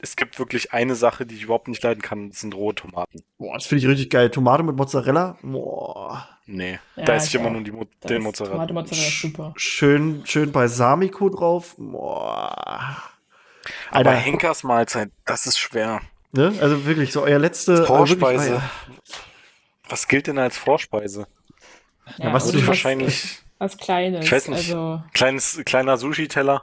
es 0.00 0.16
gibt 0.16 0.38
wirklich 0.38 0.72
eine 0.72 0.94
Sache, 0.94 1.24
die 1.24 1.36
ich 1.36 1.44
überhaupt 1.44 1.68
nicht 1.68 1.82
leiden 1.82 2.02
kann, 2.02 2.30
das 2.30 2.40
sind 2.40 2.54
rohe 2.54 2.74
Tomaten. 2.74 3.22
Boah, 3.38 3.54
das 3.54 3.66
finde 3.66 3.84
ich 3.84 3.88
richtig 3.90 4.10
geil. 4.10 4.30
Tomate 4.30 4.62
mit 4.62 4.76
Mozzarella. 4.76 5.38
Boah. 5.42 6.28
Nee, 6.46 6.78
Ja, 6.96 7.04
da 7.04 7.14
esse 7.14 7.28
ich 7.28 7.34
ich 7.34 7.40
immer 7.40 7.48
auch. 7.50 7.52
nur 7.52 7.62
die 7.62 7.72
Mo 7.72 7.84
den 8.08 8.22
Mozzarella. 8.22 8.54
Tomate 8.56 8.74
Mozzarella 8.74 9.06
ist 9.08 9.20
super. 9.20 9.52
Schön, 9.56 10.22
schön 10.24 10.52
Balsamico 10.52 11.28
drauf. 11.28 11.74
Boah. 11.78 12.96
Aber 13.90 14.10
Alter, 14.10 14.12
Henkers 14.22 14.62
Mahlzeit, 14.64 15.10
das 15.24 15.46
ist 15.46 15.58
schwer. 15.58 16.00
ne? 16.32 16.52
Also 16.60 16.84
wirklich, 16.86 17.12
so 17.12 17.22
euer 17.22 17.38
letzte. 17.38 17.84
Vorspeise. 17.86 18.48
Äh, 18.48 18.52
wirklich, 18.52 18.62
Was 19.88 20.08
gilt 20.08 20.26
denn 20.26 20.38
als 20.38 20.56
Vorspeise? 20.56 21.26
Ja, 22.16 22.32
was 22.32 22.44
und 22.46 22.48
du 22.50 22.54
Würde 22.54 22.58
ich 22.58 22.62
was- 22.62 22.68
wahrscheinlich 22.68 23.38
Was 23.58 23.76
Kleines. 23.76 24.24
Ich 24.24 24.32
weiß 24.32 24.48
nicht. 24.48 24.58
Also, 24.70 25.02
kleines, 25.12 25.60
kleiner 25.64 25.96
Sushi-Teller. 25.98 26.62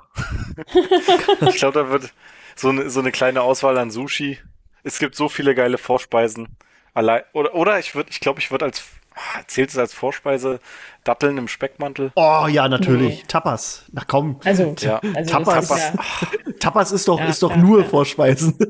ich 1.47 1.55
glaube, 1.57 1.79
da 1.79 1.89
wird 1.89 2.13
so 2.55 2.69
eine, 2.69 2.89
so 2.89 2.99
eine 3.01 3.11
kleine 3.11 3.41
Auswahl 3.41 3.77
an 3.77 3.91
Sushi. 3.91 4.39
Es 4.83 4.99
gibt 4.99 5.15
so 5.15 5.27
viele 5.29 5.55
geile 5.55 5.77
Vorspeisen. 5.77 6.55
Allein, 6.93 7.23
oder, 7.33 7.53
oder 7.55 7.79
ich 7.79 7.95
würde, 7.95 8.09
ich 8.11 8.19
glaube, 8.21 8.39
ich 8.39 8.49
würde 8.51 8.65
als, 8.65 8.83
zählt 9.47 9.69
es 9.69 9.77
als 9.77 9.93
Vorspeise 9.93 10.59
Datteln 11.03 11.37
im 11.37 11.47
Speckmantel? 11.47 12.11
oh 12.15 12.47
ja, 12.49 12.67
natürlich. 12.67 13.19
Nee. 13.19 13.23
Tapas. 13.27 13.85
Na 13.91 14.01
komm. 14.07 14.39
also, 14.43 14.75
Ja. 14.79 14.99
also 15.15 15.31
Tapas. 15.31 15.63
ist 15.71 15.77
ja, 15.77 15.93
Tapas 16.59 16.91
ist 16.91 17.07
doch, 17.07 17.19
Ja, 17.19 17.25
ist 17.27 17.43
doch 17.43 17.51
ja, 17.51 17.57
nur 17.57 17.81
ja. 17.81 17.85
Vorspeisen. 17.87 18.57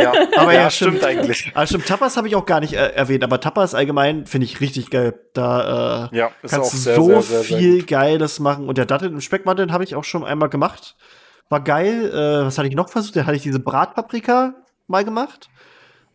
Ja, 0.00 0.12
Aber 0.38 0.54
ja, 0.54 0.62
ja, 0.62 0.70
stimmt. 0.70 0.98
stimmt 0.98 1.04
eigentlich. 1.04 1.52
Ah, 1.54 1.66
stimmt, 1.66 1.86
Tapas 1.86 2.16
habe 2.16 2.26
ich 2.26 2.36
auch 2.36 2.46
gar 2.46 2.60
nicht 2.60 2.72
äh, 2.72 2.86
erwähnt, 2.94 3.22
aber 3.22 3.38
Tapas 3.38 3.74
allgemein 3.74 4.24
finde 4.24 4.46
ich 4.46 4.60
richtig 4.62 4.88
geil. 4.88 5.18
Da 5.34 6.08
äh, 6.10 6.16
Ja, 6.16 6.30
ist 6.42 6.52
kannst 6.52 6.72
du 6.72 6.76
sehr, 6.78 6.94
so 6.96 7.06
sehr, 7.06 7.22
sehr, 7.22 7.42
sehr 7.42 7.58
viel 7.58 7.78
gut. 7.80 7.88
Geiles 7.88 8.40
machen. 8.40 8.66
Und 8.66 8.78
der 8.78 8.86
Datteln 8.86 9.12
im 9.12 9.20
Speckmantel 9.20 9.70
habe 9.70 9.84
ich 9.84 9.94
auch 9.94 10.04
schon 10.04 10.24
einmal 10.24 10.48
gemacht. 10.48 10.96
War 11.50 11.60
geil. 11.60 12.10
Äh, 12.10 12.46
was 12.46 12.56
hatte 12.56 12.68
ich 12.68 12.74
noch 12.76 12.88
versucht? 12.88 13.16
Da 13.16 13.26
hatte 13.26 13.36
ich 13.36 13.42
diese 13.42 13.60
Bratpaprika 13.60 14.54
mal 14.86 15.04
gemacht. 15.04 15.50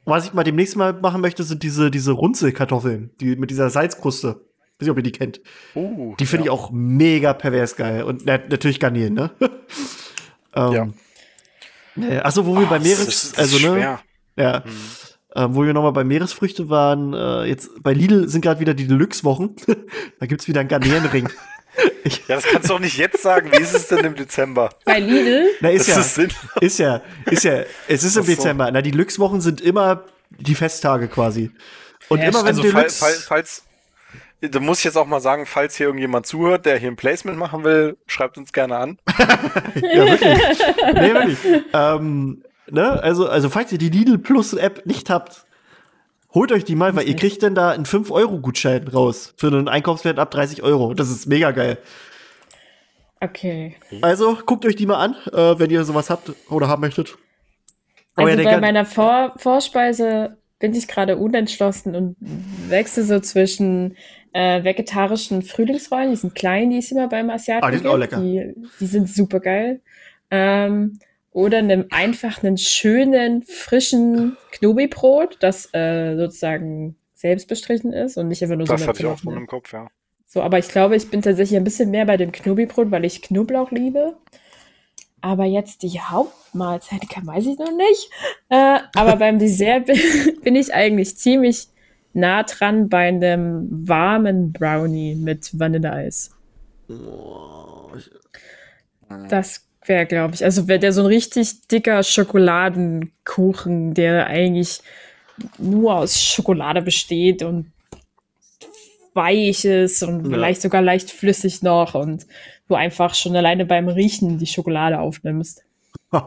Was 0.05 0.25
ich 0.25 0.33
mal 0.33 0.43
demnächst 0.43 0.75
mal 0.75 0.93
machen 0.93 1.21
möchte, 1.21 1.43
sind 1.43 1.63
diese, 1.63 1.89
diese 1.89 2.11
Runzelkartoffeln, 2.11 3.11
die 3.21 3.35
mit 3.35 3.49
dieser 3.49 3.69
Salzkruste. 3.69 4.27
Weiß 4.79 4.81
nicht, 4.81 4.89
ob 4.89 4.97
ihr 4.97 5.03
die 5.03 5.11
kennt. 5.11 5.39
Uh, 5.75 6.15
Die 6.19 6.25
finde 6.25 6.45
ja. 6.47 6.51
ich 6.53 6.59
auch 6.59 6.71
mega 6.71 7.33
pervers 7.33 7.75
geil. 7.75 8.03
Und 8.03 8.25
na, 8.25 8.37
natürlich 8.37 8.79
Garnelen, 8.79 9.13
ne? 9.13 9.31
ähm, 10.55 10.93
ja. 11.95 12.25
Achso, 12.25 12.45
wo 12.45 12.55
wir 12.55 12.65
Ah, 12.65 12.69
bei 12.71 12.79
Meeres, 12.79 13.33
also 13.37 13.57
ne, 13.57 13.75
schwer. 13.75 13.99
ja, 14.35 14.63
ähm, 15.35 15.55
wo 15.55 15.63
wir 15.63 15.73
nochmal 15.73 15.93
bei 15.93 16.03
Meeresfrüchte 16.03 16.69
waren, 16.69 17.13
äh, 17.13 17.43
jetzt 17.45 17.69
bei 17.83 17.93
Lidl 17.93 18.27
sind 18.27 18.41
gerade 18.41 18.59
wieder 18.59 18.73
die 18.73 18.87
Deluxe-Wochen. 18.87 19.55
da 20.19 20.25
gibt's 20.25 20.47
wieder 20.47 20.59
einen 20.59 20.69
Garnelenring. 20.69 21.29
Ja, 22.27 22.35
das 22.35 22.43
kannst 22.45 22.69
du 22.69 22.75
auch 22.75 22.79
nicht 22.79 22.97
jetzt 22.97 23.21
sagen. 23.21 23.51
Wie 23.51 23.61
ist 23.61 23.73
es 23.73 23.87
denn 23.87 24.03
im 24.05 24.15
Dezember? 24.15 24.69
bei 24.85 24.99
Lidl. 24.99 25.47
Na, 25.61 25.69
ist 25.69 25.87
Das 25.87 25.95
ja, 25.95 26.01
ist 26.01 26.15
Sinn. 26.15 26.31
ist 26.61 26.79
ja, 26.79 27.01
ist 27.25 27.43
ja, 27.43 27.63
es 27.87 28.03
ist 28.03 28.17
im. 28.17 28.25
Dezember. 28.25 28.69
Na, 28.71 28.81
die 28.81 28.91
Deluxe-Wochen 28.91 29.41
sind 29.41 29.61
immer 29.61 30.03
die 30.29 30.55
Festtage 30.55 31.07
quasi. 31.07 31.51
Und 32.09 32.19
Ja, 32.19 32.25
immer 32.25 32.39
wenn 32.41 32.47
Also, 32.47 32.63
fall, 32.63 32.71
Deluxe, 32.71 32.99
fall, 32.99 33.13
falls, 33.13 33.63
da 34.41 34.59
muss 34.59 34.79
ich 34.79 34.83
jetzt 34.85 34.97
auch 34.97 35.07
mal 35.07 35.21
sagen, 35.21 35.45
falls 35.45 35.75
hier 35.77 35.87
irgendjemand 35.87 36.25
zuhört, 36.25 36.65
der 36.65 36.77
hier 36.77 36.89
ein 36.91 36.95
Placement 36.95 37.37
machen 37.37 37.63
will, 37.63 37.97
schreibt 38.07 38.37
uns 38.37 38.51
gerne 38.51 38.77
an. 38.77 38.97
ja 39.75 40.05
wirklich, 40.05 40.39
nee, 40.93 41.13
wirklich. 41.13 41.37
Ähm, 41.73 42.43
ne, 42.69 43.01
also, 43.01 43.27
also 43.27 43.49
falls 43.49 43.71
ihr 43.71 43.77
die 43.77 43.89
Lidl 43.89 44.17
Plus 44.17 44.53
App 44.53 44.85
nicht 44.85 45.09
habt, 45.09 45.45
holt 46.33 46.51
euch 46.51 46.63
die 46.63 46.75
mal, 46.75 46.95
weil 46.95 47.07
ihr 47.07 47.15
kriegt 47.15 47.43
dann 47.43 47.55
da 47.55 47.71
einen 47.71 47.85
5-Euro-Gutschein 47.85 48.87
raus 48.87 49.33
für 49.37 49.47
einen 49.47 49.67
Einkaufswert 49.67 50.19
ab 50.19 50.31
30 50.31 50.63
Euro. 50.63 50.93
Das 50.93 51.09
ist 51.09 51.27
mega 51.27 51.51
geil. 51.51 51.77
Okay. 53.19 53.75
Also 54.01 54.37
guckt 54.45 54.65
euch 54.65 54.75
die 54.75 54.85
mal 54.85 54.97
an, 54.97 55.15
äh, 55.31 55.57
wenn 55.59 55.69
ihr 55.69 55.83
sowas 55.85 56.09
habt 56.09 56.33
oder 56.49 56.67
haben 56.67 56.81
möchtet. 56.81 57.17
Aber 58.15 58.29
Also 58.29 58.43
bei 58.43 58.59
meiner 58.59 58.85
Vor 58.85 59.33
Vorspeise 59.37 60.37
bin 60.59 60.73
ich 60.73 60.87
gerade 60.87 61.17
unentschlossen 61.17 61.95
und 61.95 62.15
wechsle 62.69 63.03
so 63.03 63.19
zwischen 63.19 63.95
äh, 64.33 64.63
vegetarischen 64.63 65.41
Frühlingsrollen, 65.41 66.11
die 66.11 66.15
sind 66.15 66.35
klein, 66.35 66.69
die 66.69 66.79
es 66.79 66.91
immer 66.91 67.07
beim 67.07 67.29
Asiaten 67.29 67.63
Ah, 67.63 67.71
die 67.71 67.77
sind 67.77 67.87
auch 67.87 67.97
lecker. 67.97 68.19
Die, 68.19 68.53
die 68.79 68.85
sind 68.85 69.09
super 69.09 69.39
geil. 69.39 69.81
Ähm, 70.31 70.99
oder 71.33 71.57
einem 71.57 71.85
einfach 71.89 72.43
einen 72.43 72.57
schönen, 72.57 73.43
frischen 73.43 74.37
Knobi-Brot, 74.51 75.37
das 75.39 75.73
äh, 75.73 76.15
sozusagen 76.15 76.95
selbst 77.15 77.47
bestrichen 77.47 77.91
ist 77.91 78.17
und 78.17 78.27
nicht 78.27 78.43
einfach 78.43 78.55
nur 78.55 78.67
Das 78.67 78.81
so 78.81 78.87
hatte 78.87 78.99
ich 78.99 79.05
auch 79.05 79.17
schon 79.17 79.35
im 79.35 79.47
Kopf, 79.47 79.73
ja. 79.73 79.87
so, 80.25 80.41
aber 80.41 80.59
ich 80.59 80.67
glaube, 80.67 80.95
ich 80.95 81.09
bin 81.09 81.21
tatsächlich 81.21 81.57
ein 81.57 81.63
bisschen 81.63 81.89
mehr 81.89 82.05
bei 82.05 82.17
dem 82.17 82.31
Knobi-Brot, 82.31 82.91
weil 82.91 83.05
ich 83.05 83.21
Knoblauch 83.21 83.71
liebe. 83.71 84.15
Aber 85.21 85.45
jetzt 85.45 85.83
die 85.83 86.01
Hauptmahlzeit, 86.01 87.07
kann, 87.09 87.25
weiß 87.25 87.45
ich 87.45 87.57
noch 87.57 87.71
nicht. 87.71 88.09
Äh, 88.49 88.79
aber 88.93 89.15
beim 89.15 89.39
Dessert 89.39 89.85
bin, 89.85 89.97
bin 90.43 90.55
ich 90.55 90.73
eigentlich 90.73 91.17
ziemlich 91.17 91.69
nah 92.11 92.43
dran 92.43 92.89
bei 92.89 93.07
einem 93.07 93.87
warmen 93.87 94.51
Brownie 94.51 95.15
mit 95.15 95.57
Vanilleeis. 95.57 96.31
Das 99.29 99.65
wäre, 99.85 100.05
glaube 100.05 100.35
ich, 100.35 100.43
also 100.43 100.67
wäre 100.67 100.79
der 100.79 100.93
so 100.93 101.01
ein 101.01 101.07
richtig 101.07 101.67
dicker 101.67 102.03
Schokoladenkuchen, 102.03 103.93
der 103.93 104.27
eigentlich 104.27 104.81
nur 105.57 105.95
aus 105.95 106.21
Schokolade 106.21 106.81
besteht 106.81 107.43
und 107.43 107.71
weich 109.13 109.65
ist 109.65 110.03
und 110.03 110.25
Ja. 110.25 110.29
vielleicht 110.31 110.61
sogar 110.61 110.81
leicht 110.81 111.11
flüssig 111.11 111.61
noch 111.61 111.93
und 111.95 112.25
du 112.67 112.75
einfach 112.75 113.13
schon 113.15 113.35
alleine 113.35 113.65
beim 113.65 113.87
Riechen 113.87 114.37
die 114.39 114.47
Schokolade 114.47 114.99
aufnimmst. 114.99 115.63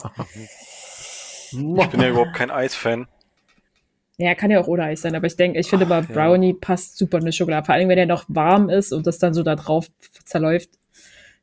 Ich 1.52 1.86
bin 1.86 2.00
ja 2.00 2.08
überhaupt 2.08 2.34
kein 2.34 2.50
Eisfan. 2.50 3.06
Ja, 4.18 4.34
kann 4.34 4.50
ja 4.50 4.60
auch 4.60 4.66
ohne 4.66 4.82
Eis 4.84 5.02
sein, 5.02 5.14
aber 5.14 5.26
ich 5.26 5.36
denke, 5.36 5.58
ich 5.60 5.68
finde 5.68 5.84
Ach, 5.86 5.90
mal 5.90 6.02
ja. 6.02 6.12
Brownie 6.12 6.54
passt 6.54 6.98
super 6.98 7.18
in 7.18 7.24
eine 7.24 7.32
Schokolade. 7.32 7.64
Vor 7.66 7.74
allem, 7.74 7.88
wenn 7.88 7.96
der 7.96 8.06
noch 8.06 8.24
warm 8.28 8.68
ist 8.68 8.92
und 8.92 9.06
das 9.06 9.18
dann 9.18 9.32
so 9.32 9.42
da 9.42 9.54
drauf 9.54 9.86
zerläuft. 10.24 10.70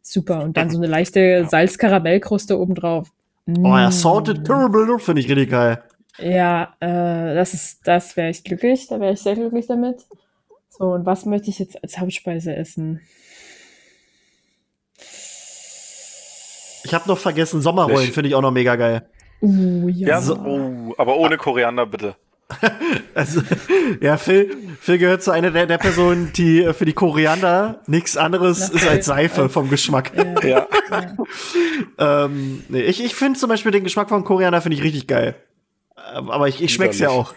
Super. 0.04 0.44
Und 0.44 0.58
dann 0.58 0.70
so 0.70 0.78
eine 0.78 0.88
leichte 0.92 1.48
Salz-Karamellkruste 1.50 2.60
obendrauf. 2.60 3.10
Oh 3.48 3.76
ja, 3.78 3.90
Mm. 3.90 3.92
Salted 3.92 4.46
Caramel 4.46 5.00
finde 5.00 5.22
ich 5.22 5.30
richtig 5.30 5.50
geil. 5.50 5.84
Ja, 6.20 6.76
äh, 6.80 7.36
das 7.36 7.54
ist, 7.54 7.88
das 7.88 8.16
wäre 8.16 8.30
ich 8.30 8.44
glücklich, 8.44 8.88
da 8.88 9.00
wäre 9.00 9.14
ich 9.14 9.20
sehr 9.22 9.36
glücklich 9.36 9.68
damit. 9.68 10.06
So, 10.70 10.86
und 10.86 11.06
was 11.06 11.26
möchte 11.26 11.50
ich 11.50 11.60
jetzt 11.60 11.82
als 11.84 11.98
Hauptspeise 11.98 12.56
essen? 12.56 13.02
Ich 16.86 16.94
habe 16.94 17.08
noch 17.08 17.18
vergessen, 17.18 17.62
Sommerrollen 17.62 18.12
finde 18.12 18.30
ich 18.30 18.36
auch 18.36 18.42
noch 18.42 18.52
mega 18.52 18.76
geil. 18.76 19.08
Uh, 19.42 19.88
ja. 19.90 20.10
Ja, 20.10 20.22
so, 20.22 20.36
oh, 20.38 20.94
aber 20.98 21.18
ohne 21.18 21.38
Koriander 21.38 21.86
bitte. 21.86 22.16
Also, 23.16 23.42
ja, 24.02 24.18
Phil, 24.18 24.56
Phil 24.82 24.98
gehört 24.98 25.22
zu 25.24 25.32
einer 25.32 25.52
der, 25.52 25.66
der 25.68 25.78
Personen, 25.78 26.32
die 26.36 26.64
äh, 26.64 26.74
für 26.74 26.86
die 26.86 26.94
Koriander 26.94 27.82
nichts 27.88 28.18
anderes 28.18 28.72
Na, 28.74 28.80
ist 28.80 28.88
als 28.88 29.06
Seife 29.06 29.44
als- 29.44 29.54
vom 29.54 29.70
Geschmack. 29.70 30.12
Ja, 30.16 30.42
Ja. 30.48 30.68
ja. 30.92 31.14
Ähm, 32.26 32.64
nee, 32.70 32.82
ich 32.82 33.04
ich 33.04 33.16
finde 33.16 33.40
zum 33.40 33.50
Beispiel 33.50 33.72
den 33.72 33.84
Geschmack 33.84 34.10
von 34.10 34.24
Koriander 34.24 34.62
finde 34.62 34.78
ich 34.78 34.84
richtig 34.84 35.08
geil. 35.08 35.36
Aber 35.96 36.48
ich, 36.48 36.62
ich 36.62 36.74
schmeck's 36.74 37.00
ja 37.00 37.10
auch. 37.10 37.34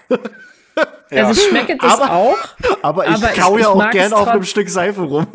Also 1.10 1.32
ich 1.40 1.48
schmecke 1.48 1.76
das 1.76 1.92
Aber- 2.00 2.12
auch. 2.12 2.36
Aber 2.82 3.04
ich 3.06 3.14
Aber 3.14 3.30
ich- 3.32 3.38
kau 3.40 3.54
ja 3.56 3.60
ich 3.60 3.66
auch 3.66 3.90
gern 3.90 4.12
auf 4.12 4.28
einem 4.28 4.44
Stück 4.44 4.68
Seife 4.68 5.02
rum. 5.02 5.26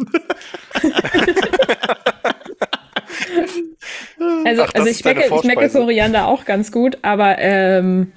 Also, 4.45 4.63
Ach, 4.63 4.73
also 4.73 4.87
ich 4.89 4.97
schmecke, 4.99 5.21
ich 5.33 5.41
schmecke. 5.41 5.69
Koriander 5.69 6.27
auch 6.27 6.45
ganz 6.45 6.71
gut, 6.71 6.97
aber 7.01 7.37
ähm, 7.39 8.11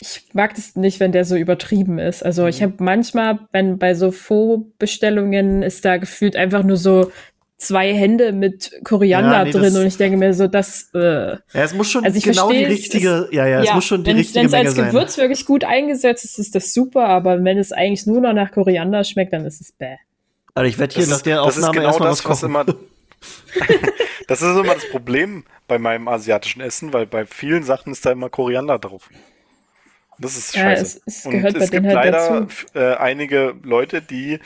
ich 0.00 0.24
mag 0.32 0.54
das 0.54 0.76
nicht, 0.76 0.98
wenn 1.00 1.12
der 1.12 1.24
so 1.24 1.36
übertrieben 1.36 1.98
ist. 1.98 2.24
Also 2.24 2.42
Mhm. 2.42 2.48
ich 2.48 2.62
habe 2.62 2.74
manchmal, 2.78 3.38
wenn 3.52 3.78
bei 3.78 3.94
so 3.94 4.10
Faux-Bestellungen 4.10 5.62
ist 5.62 5.84
da 5.84 5.96
gefühlt 5.98 6.36
einfach 6.36 6.62
nur 6.62 6.76
so 6.76 7.10
zwei 7.58 7.92
Hände 7.92 8.32
mit 8.32 8.72
Koriander 8.84 9.38
Ja, 9.38 9.44
nee, 9.44 9.50
drin 9.50 9.76
und 9.76 9.86
ich 9.86 9.98
denke 9.98 10.16
mir 10.16 10.32
so, 10.32 10.46
das 10.46 10.88
äh, 10.94 10.98
Ja, 11.00 11.38
es 11.52 11.74
muss 11.74 11.90
schon 11.90 12.04
Also 12.04 12.16
ich 12.16 12.24
genau 12.24 12.48
die 12.50 12.64
verstehe, 12.64 12.66
es 12.66 12.72
richtige, 12.72 13.28
ja, 13.32 13.46
ja, 13.46 13.62
es 13.62 13.74
muss 13.74 13.84
schon 13.84 14.02
die 14.02 14.10
wenn 14.10 14.16
richtige 14.16 14.46
es 14.46 14.52
Menge 14.52 14.68
als 14.68 14.76
sein. 14.76 14.86
Gewürz 14.88 15.18
wirklich 15.18 15.44
gut 15.44 15.64
eingesetzt 15.64 16.24
ist, 16.24 16.38
ist 16.38 16.54
das 16.54 16.72
super, 16.72 17.04
aber 17.06 17.44
wenn 17.44 17.58
es 17.58 17.72
eigentlich 17.72 18.06
nur 18.06 18.22
noch 18.22 18.32
nach 18.32 18.50
Koriander 18.52 19.04
schmeckt, 19.04 19.34
dann 19.34 19.44
ist 19.44 19.60
es 19.60 19.72
bäh. 19.72 19.96
Also 20.54 20.68
ich 20.68 20.78
werde 20.78 20.94
hier 20.94 21.02
Das 21.02 21.10
nach 21.10 21.16
ist, 21.18 21.26
der 21.26 21.42
das 21.42 21.58
ist 21.58 21.64
Aufnahme 21.64 21.72
genau 21.72 21.86
erstmal 21.88 22.08
das, 22.08 22.24
was 22.24 22.24
was 22.24 22.40
kochen. 22.40 22.48
immer. 22.48 22.64
das 24.26 24.40
ist 24.42 24.56
immer 24.56 24.74
das 24.74 24.88
Problem 24.88 25.44
bei 25.68 25.78
meinem 25.78 26.08
asiatischen 26.08 26.60
Essen, 26.62 26.92
weil 26.92 27.06
bei 27.06 27.26
vielen 27.26 27.62
Sachen 27.62 27.92
ist 27.92 28.06
da 28.06 28.12
immer 28.12 28.30
Koriander 28.30 28.78
drauf. 28.78 29.10
Das 30.20 30.36
ist 30.36 30.54
Ja, 30.54 30.62
scheiße. 30.64 30.82
es- 30.82 31.02
es 31.06 31.26
Und 31.26 31.32
gehört 31.32 31.54
bei 31.54 31.60
es 31.64 31.70
denen 31.70 31.82
gibt 31.84 31.94
halt 31.96 32.04
leider 32.12 32.40
dazu. 32.42 32.66
äh, 32.74 32.94
einige 32.96 33.56
Leute, 33.62 34.02
die 34.02 34.38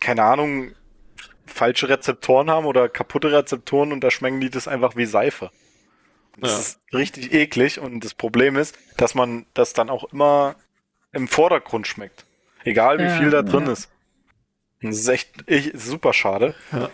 keine 0.00 0.24
Ahnung 0.24 0.72
falsche 1.46 1.88
Rezeptoren 1.88 2.50
haben 2.50 2.66
oder 2.66 2.88
kaputte 2.88 3.30
Rezeptoren 3.32 3.92
und 3.92 4.00
da 4.02 4.10
schmecken 4.10 4.40
die 4.40 4.50
das 4.50 4.66
einfach 4.68 4.96
wie 4.96 5.04
Seife. 5.06 5.50
Das 6.38 6.50
Ja. 6.52 6.58
ist 6.58 6.80
richtig 6.94 7.32
eklig 7.32 7.78
und 7.78 8.04
das 8.04 8.14
Problem 8.14 8.56
ist, 8.56 8.76
dass 8.96 9.14
man 9.14 9.46
das 9.54 9.74
dann 9.74 9.90
auch 9.90 10.04
immer 10.12 10.56
im 11.12 11.28
Vordergrund 11.28 11.86
schmeckt. 11.86 12.24
Egal 12.64 12.98
wie 12.98 13.02
Ja, 13.04 13.18
viel 13.18 13.30
da 13.30 13.42
drin 13.42 13.66
ja. 13.66 13.72
ist. 13.72 13.90
Und 14.82 14.90
Das 14.90 14.98
ist 14.98 15.08
echt 15.08 15.30
ich, 15.46 15.72
super 15.74 16.12
schade. 16.12 16.54
Ja. 16.72 16.90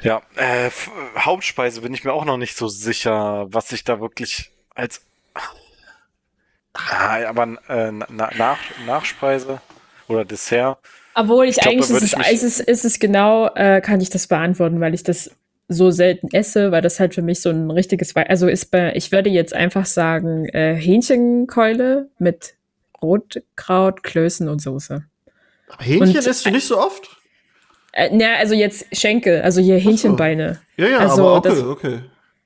Ja, 0.00 0.22
äh, 0.36 0.70
Hauptspeise 1.16 1.80
bin 1.80 1.94
ich 1.94 2.04
mir 2.04 2.12
auch 2.12 2.24
noch 2.24 2.36
nicht 2.36 2.56
so 2.56 2.66
sicher, 2.68 3.46
was 3.52 3.70
ich 3.72 3.84
da 3.84 4.00
wirklich 4.00 4.50
als. 4.74 5.02
Ah, 6.74 7.18
aber 7.28 7.44
äh, 7.68 7.92
na, 7.92 8.30
nach, 8.36 8.58
Nachspeise 8.86 9.60
oder 10.08 10.24
Dessert. 10.24 10.78
Obwohl 11.14 11.44
ich, 11.46 11.56
Ich 11.56 11.62
glaub, 11.62 11.72
eigentlich 11.72 11.88
da 11.88 11.96
ist 11.96 12.02
es, 12.02 12.32
ist 12.42 12.42
es, 12.42 12.60
ist 12.60 12.84
es 12.84 12.98
genau, 12.98 13.48
äh, 13.54 13.80
kann 13.80 14.00
ich 14.00 14.10
das 14.10 14.26
beantworten, 14.26 14.80
weil 14.80 14.94
ich 14.94 15.04
das 15.04 15.30
so 15.68 15.90
selten 15.92 16.28
esse, 16.32 16.72
weil 16.72 16.82
das 16.82 16.98
halt 17.00 17.14
für 17.14 17.22
mich 17.22 17.40
so 17.40 17.50
ein 17.50 17.70
richtiges, 17.70 18.14
Wei- 18.16 18.28
also 18.28 18.48
ist 18.48 18.70
bei, 18.70 18.92
ich 18.96 19.12
würde 19.12 19.30
jetzt 19.30 19.54
einfach 19.54 19.86
sagen, 19.86 20.46
äh, 20.48 20.74
Hähnchenkeule 20.74 22.08
mit 22.18 22.54
Rotkraut, 23.00 24.02
Klößen 24.02 24.48
und 24.48 24.60
Soße. 24.60 25.04
Hähnchen 25.78 26.16
Und- 26.16 26.26
isst 26.26 26.44
du 26.44 26.50
nicht 26.50 26.66
so 26.66 26.78
oft? 26.78 27.16
Äh, 27.92 28.10
na, 28.12 28.34
also 28.34 28.54
jetzt 28.54 28.86
Schenkel, 28.96 29.42
also 29.42 29.60
hier 29.60 29.78
Hähnchenbeine. 29.78 30.60
Ja, 30.76 30.88
ja, 30.88 30.98
Also, 30.98 31.22
aber 31.28 31.36
okay, 31.36 31.48
das- 31.50 31.62
okay. 31.62 31.98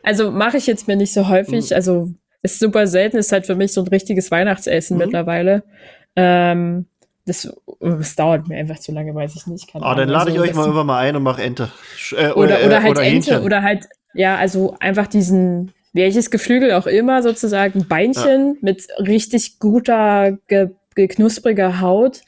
Also 0.02 0.30
mache 0.30 0.58
ich 0.58 0.66
jetzt 0.66 0.86
mir 0.86 0.96
nicht 0.96 1.12
so 1.12 1.28
häufig, 1.28 1.70
Mhm. 1.70 1.74
also 1.76 2.10
ist 2.42 2.58
super 2.58 2.86
selten, 2.86 3.16
ist 3.16 3.32
halt 3.32 3.46
für 3.46 3.54
mich 3.54 3.72
so 3.72 3.82
ein 3.82 3.88
richtiges 3.88 4.30
Weihnachtsessen 4.30 4.96
Mhm. 4.96 5.04
mittlerweile. 5.04 5.62
Ähm, 6.16 6.86
das, 7.26 7.52
das 7.80 8.16
dauert 8.16 8.48
mir 8.48 8.56
einfach 8.56 8.78
zu 8.78 8.92
lange, 8.92 9.14
weiß 9.14 9.34
ich 9.36 9.46
nicht. 9.46 9.70
Keine 9.70 9.84
Ah, 9.84 9.94
dann 9.94 10.08
lade 10.08 10.30
ich 10.30 10.38
Also 10.38 10.48
euch 10.50 10.54
mal 10.54 10.62
irgendwann 10.62 10.86
mal 10.86 10.98
ein 10.98 11.14
und 11.16 11.22
mache 11.22 11.42
Ente. 11.42 11.70
Äh, 12.16 12.30
Oder, 12.30 12.62
äh, 12.62 12.66
oder 12.66 12.82
halt 12.82 12.92
oder 12.92 13.02
Ente 13.02 13.30
Hähnchen. 13.32 13.44
oder 13.44 13.62
halt, 13.62 13.86
ja, 14.14 14.36
also 14.36 14.76
einfach 14.80 15.06
diesen, 15.06 15.72
welches 15.92 16.30
Geflügel 16.30 16.72
auch 16.72 16.86
immer, 16.86 17.22
sozusagen 17.22 17.86
Beinchen 17.86 18.56
mit 18.62 18.86
richtig 18.98 19.58
guter, 19.58 20.38
ge, 20.48 20.70
ge 20.94 21.08
knuspriger 21.08 21.80
Haut, 21.80 22.22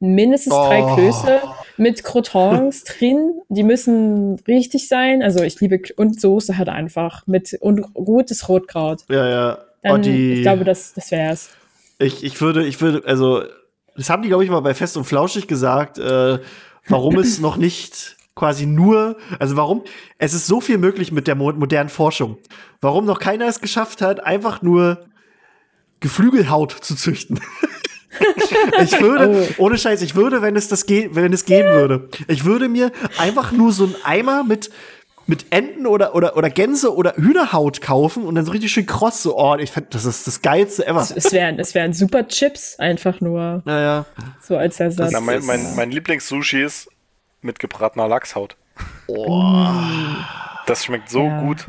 mindestens 0.00 0.52
drei 0.54 0.82
Oh. 0.82 0.94
Klöße 0.94 1.40
mit 1.82 2.04
Croutons 2.04 2.84
drin, 2.98 3.40
die 3.48 3.62
müssen 3.62 4.36
richtig 4.46 4.88
sein, 4.88 5.22
also 5.22 5.42
ich 5.42 5.60
liebe, 5.60 5.80
und 5.96 6.20
Soße 6.20 6.56
halt 6.56 6.68
einfach 6.68 7.26
mit, 7.26 7.56
und 7.60 7.92
gutes 7.94 8.48
Rotkraut. 8.48 9.04
Ja, 9.08 9.28
ja. 9.28 9.58
Dann, 9.82 9.92
oh, 9.92 9.98
die, 9.98 10.34
ich 10.34 10.42
glaube, 10.42 10.64
das, 10.64 10.94
das 10.94 11.10
wär's. 11.10 11.50
ich, 11.98 12.22
ich 12.22 12.40
würde, 12.40 12.64
ich 12.64 12.80
würde, 12.80 13.02
also, 13.06 13.42
das 13.96 14.08
haben 14.08 14.22
die, 14.22 14.28
glaube 14.28 14.44
ich, 14.44 14.50
mal 14.50 14.60
bei 14.60 14.74
Fest 14.74 14.96
und 14.96 15.04
Flauschig 15.04 15.48
gesagt, 15.48 15.98
äh, 15.98 16.38
warum 16.88 17.18
es 17.18 17.40
noch 17.40 17.56
nicht 17.56 18.16
quasi 18.34 18.64
nur, 18.64 19.16
also 19.38 19.56
warum, 19.56 19.82
es 20.18 20.32
ist 20.32 20.46
so 20.46 20.60
viel 20.60 20.78
möglich 20.78 21.12
mit 21.12 21.26
der 21.26 21.34
mo 21.34 21.52
modernen 21.52 21.90
Forschung. 21.90 22.38
Warum 22.80 23.04
noch 23.04 23.18
keiner 23.18 23.46
es 23.46 23.60
geschafft 23.60 24.00
hat, 24.00 24.24
einfach 24.24 24.62
nur 24.62 25.04
Geflügelhaut 26.00 26.72
zu 26.72 26.96
züchten. 26.96 27.40
ich 28.82 29.00
würde, 29.00 29.48
ohne 29.58 29.78
Scheiß, 29.78 30.02
ich 30.02 30.14
würde, 30.14 30.42
wenn 30.42 30.56
es 30.56 30.68
das 30.68 30.86
geht, 30.86 31.14
wenn 31.14 31.32
es 31.32 31.44
geben 31.44 31.68
würde, 31.72 32.08
ich 32.28 32.44
würde 32.44 32.68
mir 32.68 32.92
einfach 33.18 33.52
nur 33.52 33.72
so 33.72 33.84
einen 33.84 33.96
Eimer 34.04 34.44
mit 34.44 34.70
mit 35.28 35.46
Enten 35.50 35.86
oder, 35.86 36.16
oder, 36.16 36.36
oder 36.36 36.50
Gänse 36.50 36.92
oder 36.94 37.14
Hühnerhaut 37.16 37.80
kaufen 37.80 38.24
und 38.24 38.34
dann 38.34 38.44
so 38.44 38.50
richtig 38.50 38.72
schön 38.72 38.86
kross, 38.86 39.22
so, 39.22 39.38
oh, 39.38 39.54
ich 39.56 39.70
find, 39.70 39.94
das 39.94 40.04
ist 40.04 40.26
das 40.26 40.42
geilste 40.42 40.84
ever. 40.84 41.00
Es 41.14 41.32
wären, 41.32 41.60
es 41.60 41.76
wären 41.76 41.92
super 41.92 42.26
Chips, 42.26 42.76
einfach 42.80 43.20
nur, 43.20 43.62
Naja. 43.64 44.04
so 44.42 44.56
als 44.56 44.80
Ersatz. 44.80 45.12
Na, 45.12 45.20
mein, 45.20 45.44
mein, 45.46 45.76
mein 45.76 45.92
Lieblingssushi 45.92 46.62
ist 46.64 46.88
mit 47.40 47.60
gebratener 47.60 48.08
Lachshaut. 48.08 48.56
Oh, 49.06 49.64
Das 50.66 50.84
schmeckt 50.84 51.08
so 51.08 51.22
Ja. 51.26 51.40
gut. 51.42 51.68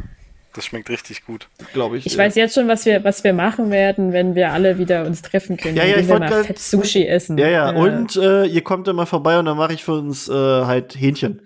Das 0.54 0.66
schmeckt 0.66 0.90
richtig 0.90 1.26
gut. 1.26 1.48
glaube 1.74 1.98
ich. 1.98 2.06
Ich 2.06 2.18
weiß 2.18 2.36
jetzt 2.36 2.54
schon, 2.54 2.68
was 2.68 2.86
wir, 2.86 3.04
was 3.04 3.24
wir 3.24 3.34
machen 3.34 3.72
werden, 3.72 4.14
wenn 4.14 4.36
wir 4.36 4.52
alle 4.52 4.78
wieder 4.78 5.06
uns 5.06 5.22
treffen 5.24 5.58
können. 5.58 5.76
Ja, 5.76 5.84
ja, 5.84 5.98
ich 5.98 6.04
wir 6.08 6.10
wollt 6.10 6.20
mal 6.22 6.30
grad- 6.30 6.46
fett 6.46 6.60
Sushi 6.60 7.08
essen. 7.08 7.38
Ja, 7.40 7.48
ja, 7.50 7.70
und 7.72 8.16
äh, 8.18 8.46
ihr 8.46 8.64
kommt 8.64 8.88
dann 8.88 8.96
mal 8.96 9.06
vorbei 9.08 9.40
und 9.40 9.46
dann 9.46 9.58
mache 9.58 9.74
ich 9.74 9.84
für 9.84 9.94
uns 9.94 10.30
äh, 10.30 10.34
halt 10.34 10.96
Hähnchen. 10.96 11.42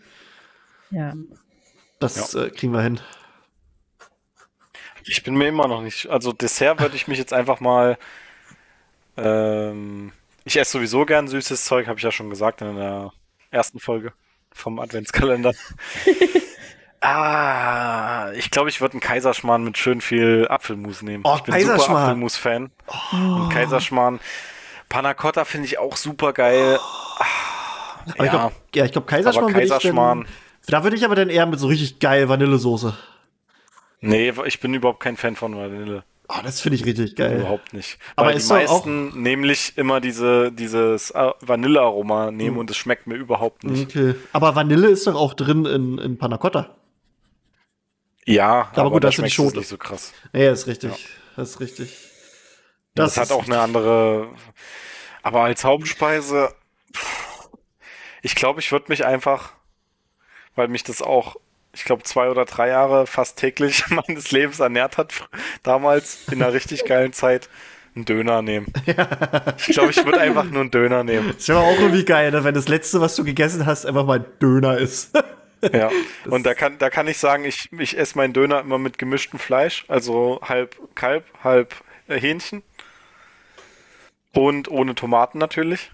ja. 0.92 1.14
Das 2.00 2.36
äh, 2.36 2.50
kriegen 2.52 2.74
wir 2.74 2.82
hin. 2.82 3.00
Ich 5.06 5.24
bin 5.24 5.36
mir 5.36 5.48
immer 5.48 5.68
noch 5.68 5.82
nicht. 5.82 6.08
Also 6.10 6.32
Dessert 6.32 6.80
würde 6.80 6.96
ich 6.96 7.08
mich 7.08 7.18
jetzt 7.18 7.34
einfach 7.34 7.60
mal. 7.60 7.98
Ähm, 9.16 10.12
ich 10.44 10.58
esse 10.60 10.74
sowieso 10.74 11.06
gern 11.06 11.28
süßes 11.28 11.66
Zeug, 11.66 11.88
habe 11.88 11.98
ich 11.98 12.04
ja 12.04 12.12
schon 12.12 12.30
gesagt 12.30 12.62
in 12.62 12.76
der 12.76 13.14
ersten 13.52 13.80
Folge 13.80 14.14
vom 14.52 14.80
Adventskalender. 14.80 15.54
ah, 17.02 18.32
ich 18.34 18.52
glaube, 18.52 18.70
ich 18.70 18.82
würde 18.82 18.94
einen 18.94 19.02
Kaiserschmarrn 19.02 19.64
mit 19.64 19.78
schön 19.78 20.02
viel 20.02 20.48
Apfelmus 20.50 21.02
nehmen. 21.02 21.24
Oh, 21.26 21.36
ich 21.38 21.44
bin 21.44 21.60
super. 21.60 21.96
Apfelmus-Fan. 21.98 22.72
Und 23.14 23.50
Kaiserschmarrn. 23.50 24.20
Panna 24.90 25.14
Cotta 25.14 25.46
finde 25.46 25.68
ich 25.68 25.80
auch 25.80 25.98
super 25.98 26.34
geil. 26.34 26.80
Aber 28.18 28.24
ich 28.26 28.32
glaube, 28.32 28.56
ja, 28.74 28.86
ich 28.86 28.92
glaube, 28.92 29.08
Kaiserschmarrn, 29.08 29.50
ich 29.50 29.56
Kaiserschmarrn. 29.56 30.20
dann, 30.22 30.28
Da 30.68 30.84
würde 30.84 30.96
ich 30.96 31.04
aber 31.06 31.16
dann 31.16 31.30
eher 31.30 31.46
mit 31.46 31.60
so 31.60 31.68
richtig 31.68 32.00
geil 32.00 32.30
Vanillesoße. 32.30 32.96
Nee, 34.00 34.34
ich 34.46 34.60
bin 34.60 34.74
überhaupt 34.74 35.00
kein 35.02 35.18
Fan 35.18 35.36
von 35.36 35.56
Vanille. 35.58 36.04
Oh, 36.30 36.36
das 36.44 36.60
finde 36.62 36.76
ich 36.76 36.86
richtig 36.86 37.16
geil. 37.16 37.40
Überhaupt 37.40 37.74
nicht. 37.74 37.98
Aber 38.16 38.28
Weil 38.30 38.38
die 38.38 38.46
meisten 38.48 39.22
nämlich 39.22 39.78
immer 39.78 40.02
diese, 40.02 40.52
dieses 40.52 41.12
äh, 41.12 41.32
Vanillearoma 41.42 42.32
nehmen 42.32 42.54
Mhm. 42.56 42.60
und 42.60 42.70
es 42.70 42.78
schmeckt 42.78 43.08
mir 43.08 43.16
überhaupt 43.16 43.64
nicht. 43.64 43.90
Okay. 43.96 44.14
Aber 44.34 44.54
Vanille 44.56 44.88
ist 44.90 45.08
doch 45.08 45.16
auch 45.16 45.34
drin 45.34 45.66
in, 45.66 45.98
in 45.98 46.18
Panna 46.18 46.38
Cotta. 46.38 46.76
Ja, 48.28 48.70
Aber 48.76 48.92
gut, 48.92 49.04
da 49.04 49.10
das 49.10 49.34
Schote. 49.34 49.58
nicht 49.58 49.70
so 49.70 49.78
krass. 49.78 50.14
Ja, 50.34 50.52
ist 50.52 50.68
richtig. 50.68 50.92
Das 51.38 51.52
ist 51.52 51.60
richtig. 51.62 51.98
Das, 52.94 53.14
Das 53.14 53.18
hat 53.18 53.24
ist 53.26 53.32
auch 53.32 53.46
eine 53.46 53.60
andere. 53.60 54.28
Aber 55.24 55.44
als 55.44 55.64
Hauptspeise, 55.64 56.54
ich 58.22 58.36
glaube, 58.36 58.60
ich 58.60 58.72
würde 58.72 58.86
mich 58.90 59.06
einfach, 59.06 59.54
weil 60.56 60.68
mich 60.68 60.84
das 60.84 61.02
auch, 61.02 61.38
ich 61.74 61.86
glaube, 61.86 62.04
zwei 62.04 62.30
oder 62.30 62.44
drei 62.46 62.68
Jahre 62.68 63.08
fast 63.08 63.38
täglich 63.38 63.86
meines 63.90 64.32
Lebens 64.32 64.60
ernährt 64.60 64.98
hat, 64.98 65.14
damals 65.64 66.28
in 66.30 66.42
einer 66.42 66.52
richtig 66.54 66.84
geilen 66.86 67.14
Zeit, 67.14 67.50
einen 67.96 68.04
Döner 68.06 68.42
nehmen. 68.42 68.68
Ich 69.58 69.74
glaube, 69.74 69.92
ich 69.92 70.06
würde 70.06 70.20
einfach 70.20 70.44
nur 70.44 70.62
einen 70.62 70.72
Döner 70.72 71.04
nehmen. 71.04 71.34
Das 71.36 71.48
wäre 71.48 71.60
aber 71.60 71.68
auch 71.68 71.80
irgendwie 71.80 72.06
geil, 72.06 72.32
ne? 72.32 72.44
wenn 72.44 72.54
das 72.54 72.68
letzte, 72.68 73.00
was 73.02 73.16
du 73.16 73.24
gegessen 73.24 73.66
hast, 73.66 73.86
einfach 73.86 74.06
mal 74.06 74.20
ein 74.20 74.26
Döner 74.42 74.78
ist. 74.78 75.14
Ja, 75.62 75.90
und 76.26 76.46
da 76.46 76.54
kann, 76.54 76.78
da 76.78 76.90
kann 76.90 77.08
ich 77.08 77.18
sagen, 77.18 77.46
ich, 77.46 77.72
ich 77.72 77.98
esse 77.98 78.18
meinen 78.18 78.34
Döner 78.34 78.62
immer 78.62 78.78
mit 78.78 78.98
gemischtem 78.98 79.40
Fleisch, 79.40 79.86
also 79.88 80.40
halb 80.44 80.76
Kalb, 80.96 81.26
halb 81.44 81.76
äh, 82.08 82.20
Hähnchen. 82.20 82.64
Und 84.34 84.70
ohne 84.70 84.94
Tomaten 84.94 85.40
natürlich. 85.40 85.92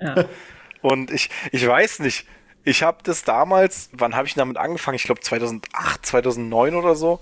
Ja. 0.00 0.24
Und 0.82 1.10
ich, 1.10 1.30
ich 1.50 1.66
weiß 1.66 1.98
nicht, 2.00 2.28
ich 2.62 2.82
habe 2.82 2.98
das 3.02 3.24
damals, 3.24 3.90
wann 3.92 4.14
habe 4.14 4.28
ich 4.28 4.34
damit 4.34 4.56
angefangen? 4.56 4.94
Ich 4.94 5.04
glaube 5.04 5.20
2008, 5.20 6.06
2009 6.06 6.74
oder 6.74 6.94
so. 6.94 7.20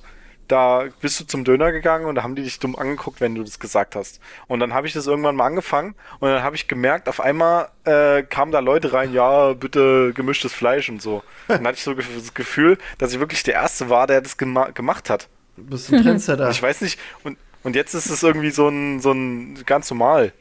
Da 0.49 0.85
bist 1.01 1.21
du 1.21 1.25
zum 1.25 1.45
Döner 1.45 1.73
gegangen 1.73 2.07
und 2.07 2.17
da 2.17 2.23
haben 2.23 2.35
die 2.35 2.43
dich 2.43 2.59
dumm 2.59 2.77
angeguckt, 2.77 3.21
wenn 3.21 3.35
du 3.35 3.43
das 3.43 3.59
gesagt 3.59 3.97
hast. 3.97 4.21
Und 4.47 4.61
dann 4.61 4.75
habe 4.75 4.87
ich 4.87 4.93
das 4.93 5.07
irgendwann 5.07 5.37
mal 5.37 5.47
angefangen 5.47 5.95
und 6.21 6.29
dann 6.29 6.43
habe 6.43 6.57
ich 6.57 6.69
gemerkt, 6.69 7.09
auf 7.09 7.21
einmal 7.21 7.69
äh, 7.85 8.23
kamen 8.23 8.53
da 8.53 8.59
Leute 8.59 8.93
rein, 8.93 9.13
ja, 9.13 9.55
bitte 9.55 10.13
gemischtes 10.15 10.53
Fleisch 10.53 10.89
und 10.89 11.01
so. 11.01 11.23
Dann 11.49 11.67
hatte 11.67 11.77
ich 11.79 11.83
so 11.85 11.95
das 11.95 12.35
Gefühl, 12.35 12.79
dass 12.99 13.13
ich 13.13 13.21
wirklich 13.21 13.43
der 13.43 13.55
Erste 13.55 13.89
war, 13.91 14.07
der 14.07 14.21
das 14.21 14.37
gema 14.37 14.71
gemacht 14.71 15.09
hat. 15.11 15.29
Du 15.57 15.65
bist 15.65 15.93
ein 15.93 16.03
Trendsetter. 16.03 16.51
Ich 16.51 16.63
weiß 16.63 16.81
nicht, 16.81 16.99
und 17.23 17.39
Und 17.63 17.77
jetzt 17.77 17.95
ist 17.95 18.11
es 18.11 18.23
irgendwie 18.23 18.51
so 18.51 18.69
ein, 18.69 19.01
so 19.01 19.13
ein 19.13 19.65
ganz 19.65 19.89
normal. 19.89 20.33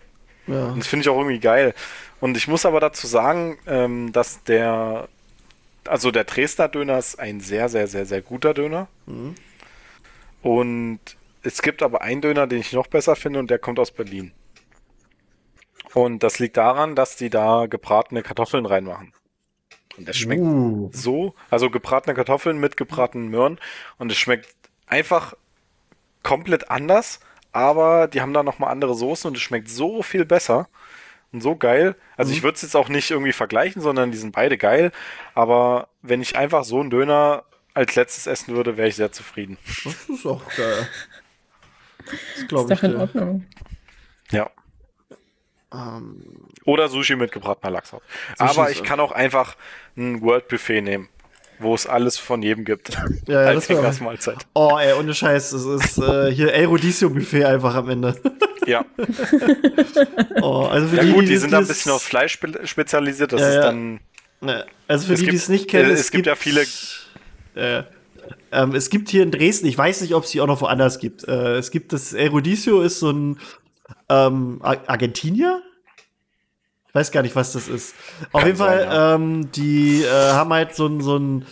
Ja. 0.46 0.66
Und 0.68 0.80
das 0.80 0.88
finde 0.88 1.04
ich 1.04 1.10
auch 1.10 1.18
irgendwie 1.18 1.40
geil. 1.40 1.74
Und 2.20 2.36
ich 2.36 2.50
muss 2.50 2.66
aber 2.66 2.82
dazu 2.82 3.08
sagen, 3.08 3.58
ähm, 3.66 4.12
dass 4.12 4.44
der, 4.44 5.08
also 5.88 6.12
der 6.12 6.26
Dresdner 6.26 6.68
Döner 6.68 6.98
ist 6.98 7.20
ein 7.20 7.40
sehr, 7.40 7.70
sehr, 7.70 7.88
sehr, 7.88 8.06
sehr 8.06 8.22
guter 8.22 8.54
Döner. 8.54 8.88
Mhm. 9.06 9.36
Und 10.44 11.00
es 11.42 11.62
gibt 11.62 11.82
aber 11.82 12.02
einen 12.02 12.22
Döner, 12.22 12.48
den 12.48 12.60
ich 12.60 12.74
noch 12.74 12.88
besser 12.88 13.16
finde 13.16 13.40
und 13.40 13.50
der 13.50 13.60
kommt 13.60 13.80
aus 13.80 13.92
Berlin. 13.92 14.34
Und 15.94 16.24
das 16.24 16.40
liegt 16.40 16.58
daran, 16.58 16.96
dass 16.96 17.16
die 17.16 17.30
da 17.30 17.66
gebratene 17.68 18.24
Kartoffeln 18.24 18.66
reinmachen. 18.66 19.14
Und 19.98 20.08
das 20.08 20.18
schmeckt 20.18 20.42
Uh. 20.42 20.90
so, 20.92 21.36
also 21.50 21.70
gebratene 21.70 22.16
Kartoffeln 22.16 22.60
mit 22.60 22.78
gebratenen 22.78 23.30
Möhren 23.30 23.60
und 23.98 24.12
es 24.12 24.18
schmeckt 24.18 24.56
einfach 24.88 25.36
komplett 26.24 26.72
anders, 26.72 27.20
aber 27.52 28.08
die 28.08 28.22
haben 28.22 28.34
da 28.34 28.42
nochmal 28.42 28.72
andere 28.72 28.96
Soßen 28.96 29.28
und 29.28 29.38
es 29.38 29.44
schmeckt 29.44 29.70
so 29.70 30.02
viel 30.02 30.26
besser 30.26 30.68
und 31.32 31.42
so 31.42 31.56
geil. 31.56 31.96
Also 32.18 32.32
ich 32.32 32.42
würde 32.42 32.56
es 32.56 32.64
jetzt 32.64 32.76
auch 32.76 32.90
nicht 32.90 33.12
irgendwie 33.12 33.34
vergleichen, 33.34 33.82
sondern 33.82 34.12
die 34.12 34.18
sind 34.18 34.32
beide 34.32 34.58
geil, 34.58 34.92
aber 35.36 35.90
wenn 36.02 36.22
ich 36.22 36.36
einfach 36.36 36.64
so 36.64 36.80
einen 36.80 36.90
Döner 36.90 37.44
als 37.74 37.96
letztes 37.96 38.28
essen 38.28 38.56
würde, 38.56 38.78
wäre 38.78 38.88
ich 38.88 38.96
sehr 38.96 39.12
zufrieden. 39.12 39.58
Das 39.84 39.96
ist 40.10 40.26
auch 40.26 40.42
geil. 40.56 40.88
Das 42.06 42.14
Ist 42.38 42.48
glaube 42.50 42.74
ich. 42.74 42.80
doch 42.80 42.84
in 42.84 42.92
dir. 42.92 43.00
Ordnung. 43.00 43.46
Ja. 44.32 44.50
Ähm, 45.74 46.22
Oder 46.66 46.88
Sushi 46.90 47.16
mit 47.16 47.32
gebratener 47.32 47.72
Lachshaut. 47.72 48.04
Aber 48.38 48.70
ich 48.72 48.84
kann 48.84 49.00
auch 49.00 49.12
einfach 49.12 49.56
ein 49.98 50.22
World 50.22 50.48
Buffet 50.48 50.82
nehmen, 50.82 51.10
wo 51.60 51.74
es 51.74 51.88
alles 51.88 52.18
von 52.18 52.42
jedem 52.44 52.64
gibt. 52.66 52.90
Ja, 53.28 53.42
ja, 53.44 53.48
als 53.50 53.68
das 53.68 53.70
Henkersmahlzeit. 53.70 54.46
oh, 54.54 54.78
ey, 54.78 54.94
ohne 54.94 55.14
Scheiß. 55.16 55.54
Es 55.54 55.66
ist 55.66 55.98
äh, 55.98 56.32
hier 56.32 56.54
Erudicio-Buffet 56.54 57.46
einfach 57.46 57.74
am 57.76 57.90
Ende. 57.90 58.20
Ja. 58.68 58.86
Oh, 60.42 60.66
also 60.70 60.88
für 60.88 60.98
ja 60.98 61.04
die, 61.04 61.12
gut, 61.12 61.24
die 61.24 61.28
die 61.28 61.38
sind 61.38 61.52
da 61.52 61.58
ein 61.58 61.64
es- 61.64 61.70
bisschen 61.70 61.92
auf 61.92 62.02
Fleisch 62.02 62.34
spe- 62.34 62.66
spezialisiert. 62.68 63.32
Das 63.34 63.42
Ja, 63.42 63.48
ist 63.50 63.56
ja. 63.56 63.62
dann. 63.62 64.00
Ne, 64.42 64.66
Also 64.88 65.08
für 65.08 65.14
Es 65.14 65.20
die, 65.20 65.26
die 65.26 65.32
gibt- 65.32 65.42
es 65.44 65.50
nicht 65.50 65.70
kennen, 65.70 65.90
äh, 65.90 65.94
es 65.94 66.12
gibt 66.12 66.26
ja 66.28 66.36
viele- 66.36 66.66
Äh, 67.56 67.84
ähm, 68.52 68.74
es 68.76 68.90
gibt 68.90 69.10
hier 69.10 69.24
in 69.24 69.32
Dresden, 69.32 69.68
ich 69.68 69.78
weiß 69.78 70.02
nicht, 70.02 70.14
ob 70.16 70.24
es 70.24 70.32
die 70.32 70.42
auch 70.42 70.48
noch 70.48 70.62
woanders 70.62 71.00
gibt. 71.00 71.28
Äh, 71.28 71.58
es 71.58 71.72
gibt 71.72 71.92
das 71.94 72.14
Erudicio, 72.14 72.82
ist 72.82 73.00
so 73.00 73.12
ein 73.12 73.40
ähm, 74.10 74.60
Ar- 74.62 74.84
Argentinier? 74.88 75.62
Ich 76.88 76.96
weiß 76.96 77.12
gar 77.12 77.24
nicht, 77.24 77.36
was 77.36 77.54
das 77.54 77.68
ist. 77.68 77.96
Auf 78.32 78.42
Kann 78.42 78.46
jeden 78.48 78.58
Fall, 78.60 78.80
sein, 78.80 78.88
ja. 78.90 79.16
ähm, 79.16 79.52
die 79.52 80.04
äh, 80.04 80.10
haben 80.34 80.54
halt 80.54 80.76
so 80.76 80.88
ein, 80.88 81.02
so 81.02 81.18
ein 81.18 81.46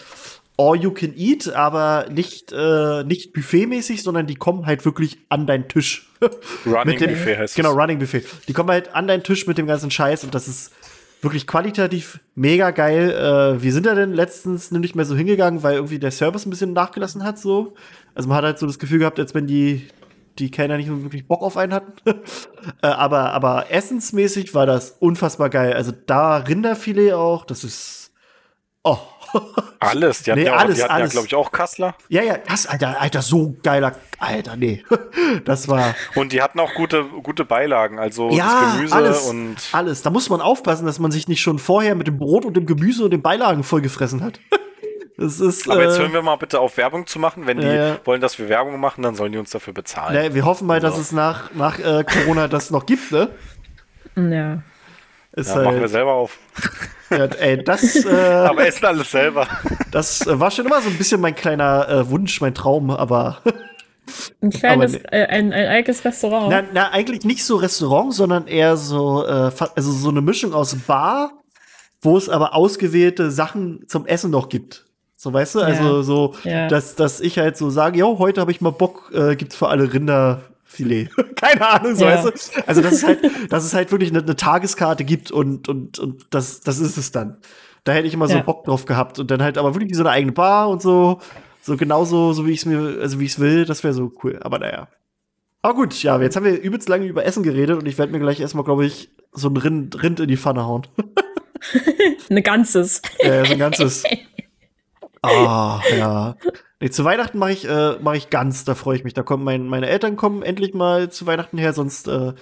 All 0.58 0.76
you 0.78 0.92
can 0.92 1.14
eat, 1.18 1.50
aber 1.54 2.06
nicht, 2.12 2.52
äh, 2.52 3.04
nicht 3.04 3.34
buffetmäßig, 3.34 4.04
sondern 4.04 4.28
die 4.28 4.36
kommen 4.36 4.68
halt 4.68 4.86
wirklich 4.86 5.18
an 5.30 5.48
deinen 5.48 5.68
Tisch. 5.68 6.08
Running 6.68 6.86
Mit 6.86 7.02
dem- 7.02 7.10
Buffet 7.10 7.38
heißt 7.38 7.56
Genau. 7.56 7.72
Running 7.72 7.98
Buffet. 7.98 8.24
Die 8.48 8.54
kommen 8.54 8.70
halt 8.70 8.94
an 8.94 9.08
deinen 9.08 9.24
Tisch 9.24 9.48
mit 9.48 9.58
dem 9.58 9.66
ganzen 9.66 9.90
Scheiß 9.90 10.24
und 10.24 10.36
das 10.36 10.48
ist 10.48 10.72
wirklich 11.22 11.48
qualitativ 11.48 12.20
mega 12.36 12.72
geil. 12.72 13.12
Äh, 13.12 13.62
wir 13.62 13.74
sind 13.74 13.86
da 13.86 13.96
denn 13.96 14.14
letztens 14.14 14.72
nicht 14.72 14.96
mehr 14.96 15.06
so 15.06 15.16
hingegangen, 15.16 15.64
weil 15.64 15.76
irgendwie 15.76 16.00
der 16.00 16.12
Service 16.12 16.46
ein 16.46 16.50
bisschen 16.50 16.74
nachgelassen 16.74 17.24
hat, 17.24 17.38
so. 17.40 17.74
Also 18.16 18.28
man 18.28 18.38
hat 18.38 18.46
halt 18.46 18.60
so 18.60 18.68
das 18.68 18.80
Gefühl 18.80 19.00
gehabt, 19.00 19.20
als 19.20 19.34
wenn 19.34 19.48
die, 19.48 19.88
die 20.40 20.52
Kellner 20.52 20.78
nicht 20.78 20.90
wirklich 20.90 21.28
Bock 21.28 21.42
auf 21.42 21.58
einen 21.58 21.74
hatten. 21.74 21.94
äh, 22.82 22.88
aber, 22.88 23.34
aber 23.34 23.72
essensmäßig 23.72 24.54
war 24.54 24.66
das 24.66 24.98
unfassbar 25.00 25.50
geil. 25.50 25.74
Also 25.74 25.92
da 25.92 26.38
Rinderfilet 26.38 27.14
auch, 27.14 27.46
das 27.46 27.64
ist. 27.64 28.12
Oh. 28.84 28.98
Alles. 29.82 30.24
Die 30.24 30.32
hatten 30.32 30.42
Nee, 30.42 30.48
ja, 30.48 30.56
alles, 30.56 30.76
die 30.78 30.84
hatten 30.84 30.92
ja 30.92 30.96
alles. 30.98 31.12
glaube 31.12 31.28
ich, 31.28 31.36
auch 31.36 31.52
Kassler. 31.52 31.96
ja, 32.08 32.22
ja, 32.22 32.38
das, 32.48 32.68
Alter, 32.68 33.02
Alter, 33.02 33.22
so 33.22 33.56
geiler. 33.64 33.96
Alter, 34.20 34.56
nee. 34.56 34.84
das 35.46 35.68
war. 35.68 35.96
Und 36.16 36.32
die 36.32 36.42
hatten 36.42 36.60
auch 36.60 36.74
gute, 36.76 37.04
gute 37.24 37.46
Beilagen. 37.46 37.98
Also 38.00 38.30
Ja, 38.30 38.62
das 38.64 38.76
Gemüse 38.76 38.96
alles, 38.96 39.22
und. 39.30 39.56
alles. 39.72 40.02
Da 40.04 40.10
muss 40.12 40.30
man 40.30 40.40
aufpassen, 40.42 40.86
dass 40.86 41.00
man 41.00 41.12
sich 41.12 41.28
nicht 41.28 41.42
schon 41.42 41.58
vorher 41.60 41.96
mit 41.96 42.08
dem 42.08 42.18
Brot 42.20 42.46
und 42.46 42.56
dem 42.56 42.66
Gemüse 42.68 43.04
und 43.04 43.12
den 43.12 43.22
Beilagen 43.22 43.64
vollgefressen 43.64 44.24
hat. 44.24 44.40
Das 45.18 45.40
ist. 45.40 45.70
Aber 45.70 45.84
jetzt 45.84 45.98
äh, 45.98 46.00
hören 46.00 46.14
wir 46.14 46.22
mal 46.24 46.36
bitte 46.38 46.60
auf, 46.60 46.78
Werbung 46.78 47.06
zu 47.06 47.20
machen. 47.20 47.46
Wenn 47.46 47.60
die 47.60 47.68
Ja, 47.68 47.74
ja. 47.90 47.98
wollen, 48.06 48.22
dass 48.22 48.40
wir 48.40 48.50
Werbung 48.50 48.80
machen, 48.80 49.04
dann 49.04 49.14
sollen 49.14 49.32
die 49.32 49.38
uns 49.38 49.52
dafür 49.52 49.72
bezahlen. 49.72 50.16
ne, 50.20 50.34
wir 50.34 50.46
hoffen 50.46 50.66
mal, 50.66 50.80
dass 50.80 50.96
So. 50.96 51.02
es 51.02 51.12
nach, 51.12 51.54
nach 51.54 51.78
äh, 51.78 52.04
Corona 52.04 52.48
das 52.48 52.72
noch 52.72 52.88
gibt, 52.88 53.12
ne? 53.12 53.30
Ja. 54.16 54.64
Ist 55.34 55.50
Ja, 55.50 55.62
machen 55.62 55.76
wir 55.76 55.82
halt, 55.82 55.90
selber 55.92 56.14
auf. 56.14 56.38
ja, 57.10 57.26
ey, 57.26 57.64
das, 57.64 58.06
äh, 58.06 58.10
Aber 58.10 58.68
essen 58.68 58.86
alles 58.86 59.12
selber. 59.12 59.48
das 59.92 60.26
äh, 60.28 60.40
war 60.40 60.52
schon 60.52 60.66
immer 60.66 60.82
so 60.82 60.90
ein 60.90 60.98
bisschen 60.98 61.22
mein 61.22 61.36
kleiner 61.36 61.88
äh, 61.88 62.10
Wunsch, 62.10 62.42
mein 62.42 62.54
Traum, 62.54 62.90
aber 62.92 63.42
Ein 64.42 64.50
kleines, 64.50 64.94
nee. 64.94 65.00
äh, 65.12 65.26
ein, 65.28 65.54
ein 65.54 65.68
eigenes 65.68 66.04
Restaurant. 66.04 66.50
na, 66.50 66.64
na, 66.74 66.90
eigentlich 66.92 67.24
nicht 67.24 67.46
so 67.46 67.56
Restaurant, 67.56 68.14
sondern 68.14 68.48
eher 68.48 68.76
so, 68.76 69.26
äh, 69.26 69.52
also 69.76 69.92
so 69.92 70.10
eine 70.10 70.22
Mischung 70.22 70.54
aus 70.54 70.76
Bar, 70.76 71.32
wo 72.02 72.18
es 72.18 72.28
aber 72.28 72.54
ausgewählte 72.56 73.32
Sachen 73.32 73.86
zum 73.88 74.06
Essen 74.06 74.32
noch 74.32 74.50
gibt. 74.50 74.86
So, 75.16 75.32
weißt 75.32 75.56
du? 75.56 75.60
Also 75.62 76.02
so, 76.02 76.34
Ja. 76.44 76.68
dass, 76.68 76.96
dass 76.96 77.22
ich 77.22 77.38
halt 77.38 77.56
so 77.56 77.70
sage, 77.70 78.00
jo, 78.00 78.18
heute 78.18 78.42
habe 78.42 78.52
ich 78.52 78.60
mal 78.60 78.72
Bock, 78.72 79.12
äh, 79.14 79.36
gibt's 79.36 79.56
für 79.56 79.70
alle 79.70 79.88
Rinderfilet. 80.80 81.10
Keine 81.36 81.68
Ahnung, 81.68 81.96
so 81.96 82.06
Ja. 82.06 82.24
weißt 82.24 82.58
du? 82.58 82.68
Also, 82.68 82.82
dass 82.82 82.94
es 82.94 83.04
halt, 83.04 83.20
dass 83.52 83.64
es 83.66 83.74
halt 83.74 83.92
wirklich 83.92 84.10
eine, 84.10 84.20
eine 84.20 84.36
Tageskarte 84.36 85.04
gibt 85.04 85.32
und, 85.32 85.68
und, 85.70 86.00
und 86.00 86.26
das, 86.32 86.62
das 86.62 86.80
ist 86.80 86.98
es 86.98 87.12
dann. 87.12 87.38
Da 87.84 87.94
hätte 87.94 88.08
ich 88.08 88.14
immer 88.14 88.28
so 88.28 88.36
Ja. 88.36 88.42
Bock 88.44 88.64
drauf 88.66 88.86
gehabt 88.86 89.20
und 89.20 89.32
dann 89.32 89.42
halt 89.42 89.58
aber 89.58 89.74
wirklich 89.76 89.96
so 89.96 90.04
eine 90.04 90.12
eigene 90.12 90.32
Bar 90.34 90.70
und 90.70 90.82
so. 90.82 91.20
So 91.64 91.78
genauso, 91.78 92.34
so 92.34 92.46
wie 92.48 92.52
ich 92.52 92.60
es 92.60 92.66
mir, 92.66 92.98
also 93.02 93.20
wie 93.20 93.26
ich 93.26 93.34
es 93.34 93.40
will, 93.40 93.66
das 93.66 93.84
wäre 93.84 93.94
so 93.94 94.12
cool. 94.24 94.40
Aber 94.42 94.60
naja. 94.60 94.88
Aber 95.62 95.76
gut, 95.76 96.02
ja, 96.02 96.20
jetzt 96.20 96.36
haben 96.36 96.46
wir 96.46 96.60
übelst 96.60 96.90
lange 96.90 97.06
über 97.06 97.24
Essen 97.26 97.44
geredet 97.44 97.78
und 97.78 97.88
ich 97.88 97.98
werde 98.00 98.12
mir 98.12 98.20
gleich 98.20 98.40
erstmal, 98.40 98.64
glaube 98.66 98.86
ich, 98.86 99.12
so 99.32 99.48
ein 99.50 99.58
Rind, 99.58 100.02
Rind 100.02 100.20
in 100.20 100.28
die 100.28 100.38
Pfanne 100.38 100.66
hauen. 100.66 100.88
Ein 102.30 102.42
ganzes. 102.42 103.02
Äh, 103.20 103.46
so 103.46 103.54
ein 103.54 103.60
ganzes. 103.60 104.04
Ah, 105.22 105.80
ja. 105.96 106.36
Nee, 106.82 106.90
zu 106.90 107.06
Weihnachten 107.06 107.38
mache 107.38 107.52
ich, 107.52 107.68
äh, 107.68 107.96
mach 108.02 108.16
ich 108.16 108.30
ganz, 108.32 108.66
da 108.66 108.74
freue 108.76 108.98
ich 108.98 109.04
mich. 109.04 109.14
Da 109.14 109.22
kommen 109.24 109.44
mein, 109.44 109.68
meine 109.68 109.88
Eltern 109.88 110.16
kommen 110.16 110.42
endlich 110.42 110.74
mal 110.74 111.12
zu 111.12 111.28
Weihnachten 111.28 111.58
her, 111.60 111.74
sonst 111.74 112.08
äh, 112.08 112.34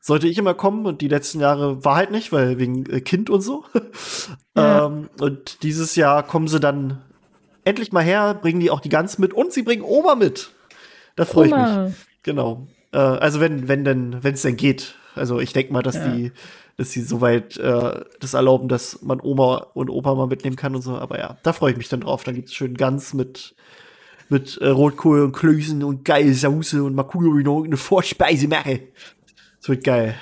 sollte 0.00 0.28
ich 0.28 0.36
immer 0.38 0.54
kommen 0.54 0.86
und 0.86 1.00
die 1.00 1.08
letzten 1.08 1.40
Jahre 1.40 1.84
war 1.84 1.96
halt 1.96 2.10
nicht, 2.10 2.30
weil 2.30 2.58
wegen 2.58 2.84
äh, 2.90 3.00
Kind 3.00 3.30
und 3.30 3.40
so. 3.40 3.64
Ja. 4.56 4.86
ähm, 4.86 5.08
und 5.20 5.62
dieses 5.62 5.96
Jahr 5.96 6.22
kommen 6.22 6.46
sie 6.46 6.60
dann 6.60 7.02
endlich 7.64 7.90
mal 7.90 8.04
her, 8.04 8.34
bringen 8.34 8.60
die 8.60 8.70
auch 8.70 8.80
die 8.80 8.88
Gans 8.90 9.18
mit 9.18 9.32
und 9.34 9.52
sie 9.52 9.62
bringen 9.62 9.82
Oma 9.82 10.14
mit. 10.14 10.50
Da 11.16 11.24
freue 11.24 11.46
ich 11.48 11.54
mich. 11.54 11.94
Genau. 12.22 12.66
Äh, 12.92 12.98
also 12.98 13.40
wenn, 13.40 13.66
wenn 13.68 13.84
denn, 13.84 14.22
wenn 14.22 14.34
es 14.34 14.42
denn 14.42 14.56
geht. 14.56 14.94
Also 15.14 15.40
ich 15.40 15.52
denke 15.52 15.72
mal, 15.72 15.82
dass 15.82 15.96
Ja. 15.96 16.06
die, 16.08 16.32
dass 16.76 16.90
sie 16.92 17.00
soweit 17.02 17.56
äh, 17.56 18.04
das 18.20 18.34
erlauben, 18.34 18.68
dass 18.68 19.00
man 19.02 19.20
Oma 19.20 19.68
und 19.74 19.88
Opa 19.88 20.14
mal 20.14 20.26
mitnehmen 20.26 20.56
kann 20.56 20.74
und 20.76 20.82
so. 20.82 20.96
Aber 20.96 21.18
ja, 21.18 21.38
da 21.42 21.52
freue 21.54 21.72
ich 21.72 21.78
mich 21.78 21.88
dann 21.88 22.02
drauf. 22.02 22.24
Dann 22.24 22.34
gibt's 22.34 22.52
schön 22.54 22.74
Gans 22.74 23.14
mit 23.14 23.54
mit 24.28 24.58
äh, 24.58 24.68
Rotkohl 24.68 25.22
und 25.22 25.32
Klößen 25.32 25.82
und 25.82 26.04
geile 26.04 26.34
Soße 26.34 26.82
und 26.82 26.94
mal 26.94 27.04
gucken, 27.04 27.32
ob 27.32 27.38
ich 27.38 27.44
noch 27.44 27.56
irgendeine 27.56 27.76
Vorspeise 27.76 28.48
mache. 28.48 28.80
Das 29.60 29.68
wird 29.68 29.84
geil. 29.84 30.14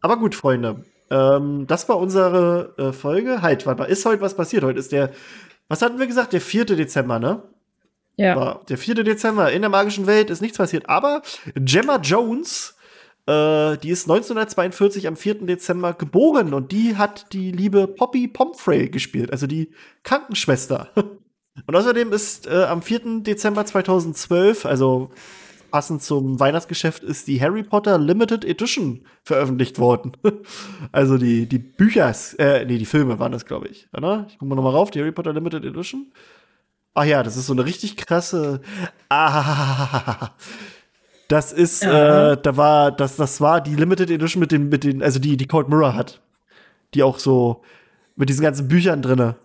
Aber 0.00 0.18
gut, 0.18 0.34
Freunde. 0.34 0.84
Ähm, 1.10 1.66
das 1.66 1.88
war 1.88 1.98
unsere 1.98 2.74
äh, 2.78 2.92
Folge. 2.92 3.42
Halt, 3.42 3.66
warte 3.66 3.82
mal, 3.82 3.86
ist 3.86 4.04
heute 4.04 4.20
was 4.20 4.36
passiert? 4.36 4.64
Heute 4.64 4.78
ist 4.78 4.92
der, 4.92 5.10
was 5.68 5.82
hatten 5.82 5.98
wir 5.98 6.06
gesagt? 6.06 6.32
Der 6.32 6.40
4. 6.40 6.64
Dezember, 6.66 7.18
ne? 7.18 7.42
Ja. 8.16 8.36
War 8.36 8.64
der 8.68 8.78
4. 8.78 8.96
Dezember 9.02 9.50
in 9.50 9.62
der 9.62 9.70
magischen 9.70 10.06
Welt 10.06 10.30
ist 10.30 10.40
nichts 10.40 10.58
passiert. 10.58 10.88
Aber 10.88 11.22
Gemma 11.54 11.96
Jones, 11.96 12.76
äh, 13.26 13.76
die 13.78 13.90
ist 13.90 14.04
1942 14.04 15.08
am 15.08 15.16
4. 15.16 15.46
Dezember 15.46 15.94
geboren 15.94 16.54
und 16.54 16.70
die 16.70 16.96
hat 16.96 17.32
die 17.32 17.50
liebe 17.50 17.88
Poppy 17.88 18.28
Pomfrey 18.28 18.88
gespielt, 18.88 19.32
also 19.32 19.46
die 19.46 19.72
Krankenschwester. 20.02 20.90
Und 21.66 21.76
außerdem 21.76 22.12
ist 22.12 22.46
äh, 22.46 22.64
am 22.64 22.82
4. 22.82 23.22
Dezember 23.22 23.64
2012, 23.64 24.66
also 24.66 25.10
passend 25.70 26.02
zum 26.02 26.38
Weihnachtsgeschäft, 26.40 27.02
ist 27.02 27.26
die 27.26 27.40
Harry 27.40 27.62
Potter 27.62 27.98
Limited 27.98 28.44
Edition 28.44 29.04
veröffentlicht 29.22 29.78
worden. 29.78 30.12
also 30.92 31.16
die, 31.18 31.46
die 31.48 31.58
Büchers, 31.58 32.34
äh, 32.34 32.64
nee, 32.64 32.78
die 32.78 32.86
Filme 32.86 33.18
waren 33.18 33.32
das, 33.32 33.44
glaube 33.46 33.68
ich. 33.68 33.88
Oder? 33.96 34.26
Ich 34.28 34.38
gucke 34.38 34.48
mal 34.48 34.56
nochmal 34.56 34.72
rauf, 34.72 34.90
die 34.90 35.00
Harry 35.00 35.12
Potter 35.12 35.32
Limited 35.32 35.64
Edition. 35.64 36.12
Ach 36.94 37.04
ja, 37.04 37.22
das 37.24 37.36
ist 37.36 37.46
so 37.46 37.52
eine 37.52 37.64
richtig 37.64 37.96
krasse. 37.96 38.60
Ah, 39.08 40.30
das 41.28 41.52
ist, 41.52 41.82
Ja. 41.82 42.32
äh, 42.32 42.36
da 42.40 42.56
war, 42.56 42.92
das, 42.92 43.16
das 43.16 43.40
war 43.40 43.60
die 43.60 43.74
Limited 43.74 44.10
Edition 44.10 44.40
mit 44.40 44.52
den, 44.52 44.68
mit 44.68 44.84
den, 44.84 45.02
also 45.02 45.18
die, 45.18 45.36
die 45.36 45.46
Cold 45.46 45.68
Mirror 45.68 45.94
hat. 45.94 46.20
Die 46.94 47.02
auch 47.02 47.18
so 47.18 47.62
mit 48.14 48.28
diesen 48.28 48.42
ganzen 48.42 48.68
Büchern 48.68 49.02
drinne. 49.02 49.36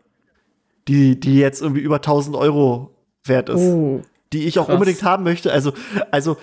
Die, 0.89 1.19
die 1.19 1.37
jetzt 1.39 1.61
irgendwie 1.61 1.81
über 1.81 1.97
1000 1.97 2.35
Euro 2.35 2.89
wert 3.23 3.47
ist. 3.49 3.61
Oh. 3.61 4.01
Die 4.33 4.45
ich 4.47 4.59
auch 4.59 4.65
krass. 4.65 4.73
unbedingt 4.73 5.03
haben 5.03 5.23
möchte. 5.23 5.51
Also, 5.53 5.71
also, 6.11 6.35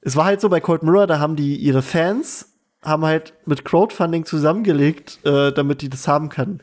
es 0.00 0.16
war 0.16 0.24
halt 0.24 0.40
so 0.40 0.48
bei 0.48 0.60
Cold 0.60 0.82
Mirror, 0.82 1.06
da 1.06 1.18
haben 1.18 1.36
die 1.36 1.56
ihre 1.56 1.82
Fans, 1.82 2.52
haben 2.82 3.04
halt 3.04 3.34
mit 3.46 3.64
Crowdfunding 3.64 4.24
zusammengelegt, 4.24 5.18
äh, 5.24 5.52
damit 5.52 5.82
die 5.82 5.88
das 5.88 6.08
haben 6.08 6.28
können. 6.28 6.60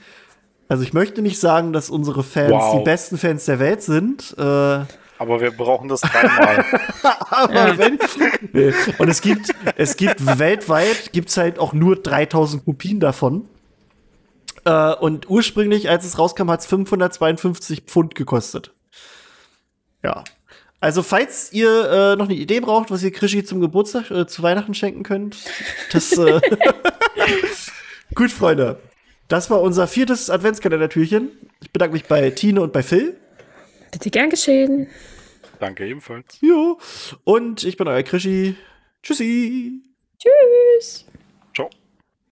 Also 0.70 0.84
ich 0.84 0.94
möchte 0.94 1.22
nicht 1.22 1.40
sagen, 1.40 1.72
dass 1.74 1.90
unsere 1.90 2.24
Fans 2.24 2.52
Wow. 2.52 2.78
die 2.80 2.84
besten 2.84 3.18
Fans 3.18 3.46
der 3.46 3.60
Welt 3.60 3.82
sind. 3.84 4.34
Äh, 4.38 4.42
Aber 4.42 5.42
wir 5.42 5.52
brauchen 5.52 5.88
das 5.90 6.02
dreimal. 6.02 6.66
Aber 7.30 7.78
wenn. 7.78 8.00
Und 8.98 9.08
es 9.10 9.22
gibt, 9.22 9.54
es 9.76 9.98
gibt 9.98 10.40
weltweit, 10.40 11.12
gibt's 11.12 11.38
halt 11.38 11.60
auch 11.60 11.74
nur 11.74 11.98
3000 11.98 12.66
Kopien 12.66 13.00
davon. 13.00 13.46
Äh, 14.66 14.94
und 14.96 15.30
ursprünglich, 15.30 15.90
als 15.90 16.06
es 16.06 16.18
rauskam, 16.18 16.50
hat's 16.50 16.66
552 16.66 17.82
Pfund 17.82 18.16
gekostet. 18.16 18.74
Ja. 20.04 20.24
Also, 20.80 21.02
falls 21.02 21.54
ihr 21.54 21.90
äh, 21.90 22.16
noch 22.18 22.26
eine 22.26 22.36
Idee 22.36 22.60
braucht, 22.60 22.92
was 22.92 23.04
ihr 23.04 23.12
Krischi 23.12 23.44
zum 23.44 23.62
Geburtstag, 23.62 24.12
äh, 24.12 24.28
zu 24.28 24.44
Weihnachten 24.44 24.74
schenken 24.74 25.04
könnt, 25.04 25.38
das. 25.92 26.12
Äh 26.18 26.42
Gut, 28.16 28.32
Freunde. 28.32 28.80
Das 29.30 29.50
war 29.50 29.62
unser 29.62 29.88
viertes 29.88 30.30
Adventskalender-Türchen. 30.30 31.32
Ich 31.62 31.72
bedanke 31.72 31.94
mich 31.94 32.06
bei 32.06 32.30
Tine 32.32 32.62
und 32.62 32.74
bei 32.74 32.84
Phil. 32.84 33.18
Bitte 33.92 34.10
gern 34.10 34.30
geschehen. 34.30 34.88
Danke 35.60 35.88
ebenfalls. 35.88 36.38
Jo. 36.42 36.78
Und 37.24 37.64
ich 37.64 37.78
bin 37.78 37.88
euer 37.88 38.04
Krischi. 38.04 38.56
Tschüssi. 39.02 39.82
Tschüss. 40.20 41.06